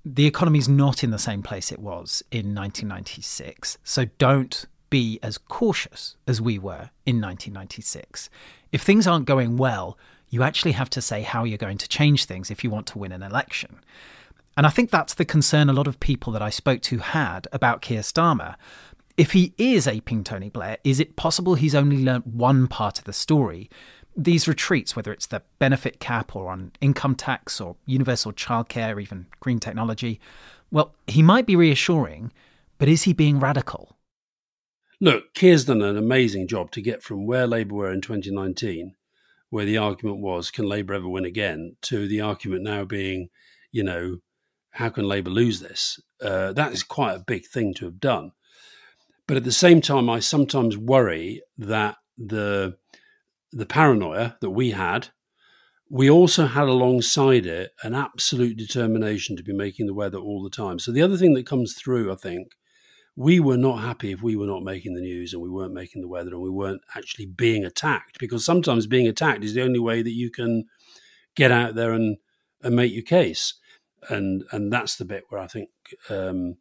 The 0.03 0.25
economy 0.25 0.60
is 0.60 0.69
not 0.69 1.03
in 1.03 1.12
the 1.12 1.19
same 1.19 1.43
place 1.43 1.71
it 1.71 1.79
was 1.79 2.23
in 2.31 2.55
1996. 2.55 3.77
So 3.84 4.05
don't 4.17 4.65
be 4.89 5.19
as 5.21 5.38
cautious 5.38 6.15
as 6.27 6.41
we 6.41 6.58
were 6.58 6.89
in 7.05 7.21
1996. 7.21 8.29
If 8.71 8.81
things 8.81 9.08
aren't 9.08 9.25
going 9.25 9.58
well, 9.58 9.97
you 10.29 10.43
actually 10.43 10.73
have 10.73 10.89
to 10.91 11.01
say 11.01 11.21
how 11.21 11.43
you're 11.43 11.58
going 11.58 11.77
to 11.77 11.88
change 11.88 12.25
things 12.25 12.49
if 12.49 12.63
you 12.63 12.69
want 12.69 12.88
to 12.88 12.97
win 12.97 13.12
an 13.12 13.23
election. 13.23 13.79
And 14.58 14.65
I 14.65 14.69
think 14.69 14.89
that's 14.89 15.15
the 15.15 15.25
concern 15.25 15.69
a 15.69 15.73
lot 15.73 15.88
of 15.88 15.99
people 15.99 16.31
that 16.34 16.41
I 16.41 16.49
spoke 16.49 16.81
to 16.84 16.99
had 16.99 17.47
about 17.51 17.81
Keir 17.81 18.01
Starmer 18.01 18.55
if 19.17 19.32
he 19.32 19.54
is 19.58 19.88
aping 19.88 20.23
Tony 20.23 20.49
Blair, 20.49 20.78
is 20.84 20.99
it 20.99 21.15
possible 21.15 21.56
he's 21.56 21.75
only 21.75 22.04
learnt 22.04 22.28
one 22.28 22.67
part 22.67 22.99
of 22.99 23.06
the 23.06 23.13
story? 23.13 23.69
These 24.15 24.47
retreats, 24.47 24.95
whether 24.95 25.12
it's 25.12 25.28
the 25.28 25.41
benefit 25.60 25.99
cap 25.99 26.36
or 26.36 26.49
on 26.49 26.71
income 26.82 27.15
tax 27.15 27.60
or 27.62 27.75
universal 27.86 28.32
childcare, 28.32 28.95
or 28.95 28.99
even 28.99 29.28
green 29.39 29.60
technology, 29.60 30.19
well, 30.71 30.95
he 31.08 31.21
might 31.21 31.45
be 31.45 31.56
reassuring, 31.56 32.32
but 32.78 32.89
is 32.89 33.04
he 33.04 33.13
being 33.13 33.39
radical? 33.39 33.95
Look, 35.01 35.34
Keir's 35.34 35.65
done 35.65 35.82
an 35.82 35.97
amazing 35.97 36.47
job 36.47 36.71
to 36.71 36.82
get 36.82 37.04
from 37.04 37.25
where 37.25 37.47
Labour 37.47 37.75
were 37.75 37.91
in 37.91 38.01
2019, 38.01 38.95
where 39.49 39.65
the 39.65 39.78
argument 39.78 40.19
was, 40.19 40.51
can 40.51 40.67
Labour 40.67 40.93
ever 40.93 41.08
win 41.08 41.25
again, 41.25 41.75
to 41.84 42.08
the 42.08 42.21
argument 42.21 42.63
now 42.63 42.86
being, 42.86 43.30
you 43.71 43.84
know, 43.84 44.17
how 44.71 44.89
can 44.89 45.06
Labour 45.06 45.30
lose 45.30 45.60
this? 45.60 45.99
Uh, 46.21 46.54
that 46.54 46.73
is 46.73 46.84
quite 46.84 47.15
a 47.15 47.23
big 47.25 47.45
thing 47.45 47.73
to 47.75 47.86
have 47.86 47.99
done. 47.99 48.32
But 49.27 49.38
at 49.38 49.43
the 49.43 49.51
same 49.51 49.81
time, 49.81 50.09
I 50.09 50.19
sometimes 50.19 50.77
worry 50.77 51.41
that 51.57 51.97
the 52.17 52.77
the 53.51 53.65
paranoia 53.65 54.38
that 54.41 54.49
we 54.49 54.71
had, 54.71 55.09
we 55.89 56.09
also 56.09 56.45
had 56.45 56.67
alongside 56.67 57.45
it 57.45 57.71
an 57.83 57.95
absolute 57.95 58.57
determination 58.57 59.38
to 59.38 59.43
be 59.43 59.53
making 59.53 59.85
the 59.85 59.93
weather 59.93 60.17
all 60.17 60.43
the 60.43 60.49
time. 60.49 60.77
So 60.77 60.91
the 60.91 61.01
other 61.01 61.15
thing 61.15 61.33
that 61.35 61.45
comes 61.45 61.73
through, 61.73 62.11
I 62.11 62.15
think, 62.15 62.51
we 63.15 63.39
were 63.39 63.57
not 63.57 63.77
happy 63.77 64.11
if 64.11 64.21
we 64.21 64.35
were 64.35 64.45
not 64.45 64.63
making 64.63 64.93
the 64.93 65.01
news 65.01 65.31
and 65.31 65.41
we 65.41 65.49
weren't 65.49 65.73
making 65.73 66.01
the 66.01 66.07
weather 66.07 66.31
and 66.31 66.41
we 66.41 66.49
weren't 66.49 66.81
actually 66.95 67.25
being 67.25 67.63
attacked 67.63 68.19
because 68.19 68.43
sometimes 68.43 68.88
being 68.88 69.07
attacked 69.07 69.43
is 69.43 69.53
the 69.53 69.61
only 69.61 69.79
way 69.79 70.01
that 70.01 70.11
you 70.11 70.29
can 70.29 70.65
get 71.33 71.49
out 71.49 71.75
there 71.75 71.93
and, 71.93 72.17
and 72.61 72.75
make 72.75 72.93
your 72.93 73.03
case. 73.03 73.53
And 74.09 74.43
and 74.51 74.71
that's 74.71 74.97
the 74.97 75.05
bit 75.05 75.23
where 75.29 75.41
I 75.41 75.47
think 75.47 75.69
um, 76.09 76.57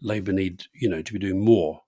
Labour 0.00 0.32
need 0.32 0.64
you 0.72 0.88
know 0.88 1.02
to 1.02 1.12
be 1.12 1.18
doing 1.18 1.44
more 1.44 1.82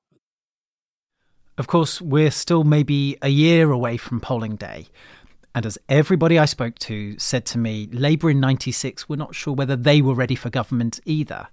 of 1.59 1.67
course, 1.67 2.01
we're 2.01 2.31
still 2.31 2.65
maybe 2.65 3.17
a 3.23 3.29
year 3.29 3.71
away 3.71 3.97
from 3.97 4.21
polling 4.21 4.57
day. 4.57 4.87
And 5.55 5.65
as 5.65 5.79
everybody 5.89 6.39
I 6.39 6.47
spoke 6.47 6.79
to 6.81 7.17
said 7.19 7.47
to 7.47 7.59
me, 7.59 7.89
Labour 7.93 8.31
in 8.31 8.41
96 8.41 9.09
were 9.09 9.17
not 9.17 9.35
sure 9.35 9.55
whether 9.55 9.77
they 9.77 10.03
were 10.03 10.15
ready 10.15 10.35
for 10.35 10.51
government 10.51 10.99
either. 11.05 11.47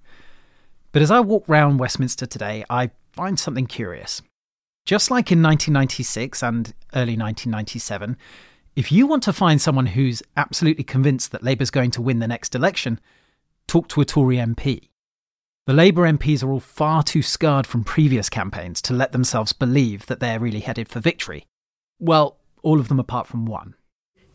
But 0.91 1.03
as 1.03 1.11
I 1.11 1.19
walk 1.19 1.43
round 1.47 1.79
Westminster 1.79 2.25
today, 2.25 2.65
I 2.69 2.89
find 3.11 3.39
something 3.39 3.67
curious. 3.67 4.21
Just 4.85 5.11
like 5.11 5.31
in 5.31 5.43
1996 5.43 6.41
and 6.41 6.73
early 6.95 7.15
1997, 7.15 8.17
if 8.75 8.91
you 8.91 9.05
want 9.05 9.21
to 9.23 9.33
find 9.33 9.61
someone 9.61 9.85
who's 9.85 10.23
absolutely 10.35 10.83
convinced 10.83 11.31
that 11.31 11.43
Labour's 11.43 11.69
going 11.69 11.91
to 11.91 12.01
win 12.01 12.19
the 12.19 12.27
next 12.27 12.55
election, 12.55 12.99
talk 13.67 13.87
to 13.89 14.01
a 14.01 14.05
Tory 14.05 14.37
MP. 14.37 14.87
The 15.67 15.73
Labour 15.73 16.11
MPs 16.11 16.43
are 16.43 16.51
all 16.51 16.59
far 16.59 17.03
too 17.03 17.21
scarred 17.21 17.67
from 17.67 17.83
previous 17.83 18.29
campaigns 18.29 18.81
to 18.81 18.95
let 18.95 19.11
themselves 19.11 19.53
believe 19.53 20.07
that 20.07 20.19
they're 20.19 20.39
really 20.39 20.61
headed 20.61 20.89
for 20.89 20.99
victory. 20.99 21.45
Well, 21.99 22.37
all 22.63 22.79
of 22.79 22.87
them 22.87 22.99
apart 22.99 23.27
from 23.27 23.45
one. 23.45 23.75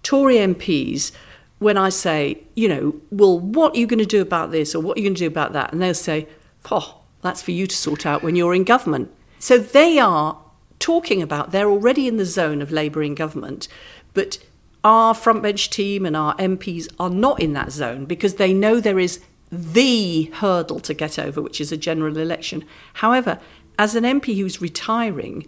Tory 0.04 0.36
MPs, 0.36 1.10
when 1.58 1.76
I 1.76 1.88
say, 1.88 2.44
you 2.54 2.68
know, 2.68 3.00
well, 3.10 3.40
what 3.40 3.74
are 3.74 3.78
you 3.78 3.88
going 3.88 3.98
to 3.98 4.06
do 4.06 4.22
about 4.22 4.52
this 4.52 4.72
or 4.72 4.80
what 4.80 4.96
are 4.96 5.00
you 5.00 5.06
going 5.06 5.16
to 5.16 5.18
do 5.18 5.26
about 5.26 5.52
that? 5.52 5.72
And 5.72 5.82
they'll 5.82 5.94
say, 5.94 6.28
oh, 6.70 7.00
That's 7.22 7.42
for 7.42 7.50
you 7.50 7.66
to 7.66 7.76
sort 7.76 8.06
out 8.06 8.22
when 8.22 8.36
you're 8.36 8.54
in 8.54 8.62
government. 8.62 9.10
So 9.40 9.58
they 9.58 9.98
are 9.98 10.40
talking 10.78 11.22
about, 11.22 11.50
they're 11.50 11.68
already 11.68 12.06
in 12.06 12.18
the 12.18 12.24
zone 12.24 12.62
of 12.62 12.70
Labour 12.70 13.02
in 13.02 13.16
government, 13.16 13.66
but 14.14 14.38
our 14.84 15.12
front 15.12 15.42
bench 15.42 15.70
team 15.70 16.06
and 16.06 16.16
our 16.16 16.36
MPs 16.36 16.86
are 17.00 17.10
not 17.10 17.40
in 17.40 17.52
that 17.54 17.72
zone 17.72 18.04
because 18.04 18.36
they 18.36 18.54
know 18.54 18.78
there 18.78 19.00
is 19.00 19.24
the 19.50 20.24
hurdle 20.34 20.80
to 20.80 20.94
get 20.94 21.18
over, 21.18 21.40
which 21.40 21.60
is 21.60 21.72
a 21.72 21.76
general 21.76 22.18
election. 22.18 22.64
However, 22.94 23.38
as 23.78 23.94
an 23.94 24.04
MP 24.04 24.36
who's 24.38 24.60
retiring, 24.60 25.46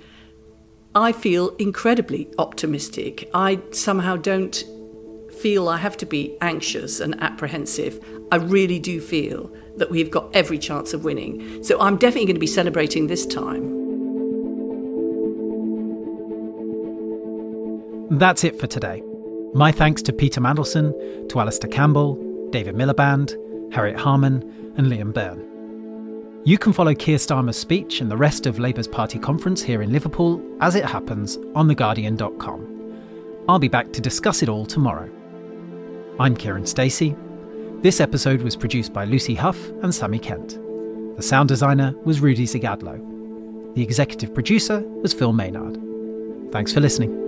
I 0.94 1.12
feel 1.12 1.50
incredibly 1.56 2.28
optimistic. 2.38 3.28
I 3.34 3.60
somehow 3.72 4.16
don't 4.16 4.64
feel 5.40 5.68
I 5.68 5.76
have 5.78 5.96
to 5.98 6.06
be 6.06 6.36
anxious 6.40 7.00
and 7.00 7.20
apprehensive. 7.22 8.04
I 8.32 8.36
really 8.36 8.78
do 8.78 9.00
feel 9.00 9.52
that 9.76 9.90
we've 9.90 10.10
got 10.10 10.34
every 10.34 10.58
chance 10.58 10.92
of 10.92 11.04
winning. 11.04 11.62
So 11.62 11.80
I'm 11.80 11.96
definitely 11.96 12.26
going 12.26 12.36
to 12.36 12.40
be 12.40 12.46
celebrating 12.46 13.06
this 13.06 13.24
time. 13.26 13.76
That's 18.10 18.42
it 18.42 18.58
for 18.58 18.66
today. 18.66 19.02
My 19.54 19.70
thanks 19.70 20.02
to 20.02 20.12
Peter 20.12 20.40
Mandelson, 20.40 21.28
to 21.28 21.40
Alastair 21.40 21.70
Campbell, 21.70 22.16
David 22.50 22.74
Miliband, 22.74 23.36
Harriet 23.72 23.98
Harman, 23.98 24.74
and 24.76 24.86
Liam 24.86 25.12
Byrne. 25.12 25.44
You 26.44 26.56
can 26.56 26.72
follow 26.72 26.94
Keir 26.94 27.18
Starmer's 27.18 27.58
speech 27.58 28.00
and 28.00 28.10
the 28.10 28.16
rest 28.16 28.46
of 28.46 28.58
Labour's 28.58 28.88
party 28.88 29.18
conference 29.18 29.62
here 29.62 29.82
in 29.82 29.92
Liverpool 29.92 30.42
as 30.60 30.74
it 30.74 30.84
happens 30.84 31.36
on 31.54 31.68
theguardian.com. 31.68 33.44
I'll 33.48 33.58
be 33.58 33.68
back 33.68 33.92
to 33.92 34.00
discuss 34.00 34.42
it 34.42 34.48
all 34.48 34.64
tomorrow. 34.64 35.10
I'm 36.20 36.36
Kiran 36.36 36.66
Stacey. 36.66 37.14
This 37.82 38.00
episode 38.00 38.42
was 38.42 38.56
produced 38.56 38.92
by 38.92 39.04
Lucy 39.04 39.34
Hough 39.34 39.68
and 39.82 39.94
Sammy 39.94 40.18
Kent. 40.18 40.58
The 41.16 41.22
sound 41.22 41.48
designer 41.48 41.94
was 42.04 42.20
Rudy 42.20 42.46
Zygadlo. 42.46 43.74
The 43.74 43.82
executive 43.82 44.32
producer 44.32 44.80
was 45.02 45.12
Phil 45.12 45.32
Maynard. 45.32 45.78
Thanks 46.50 46.72
for 46.72 46.80
listening. 46.80 47.27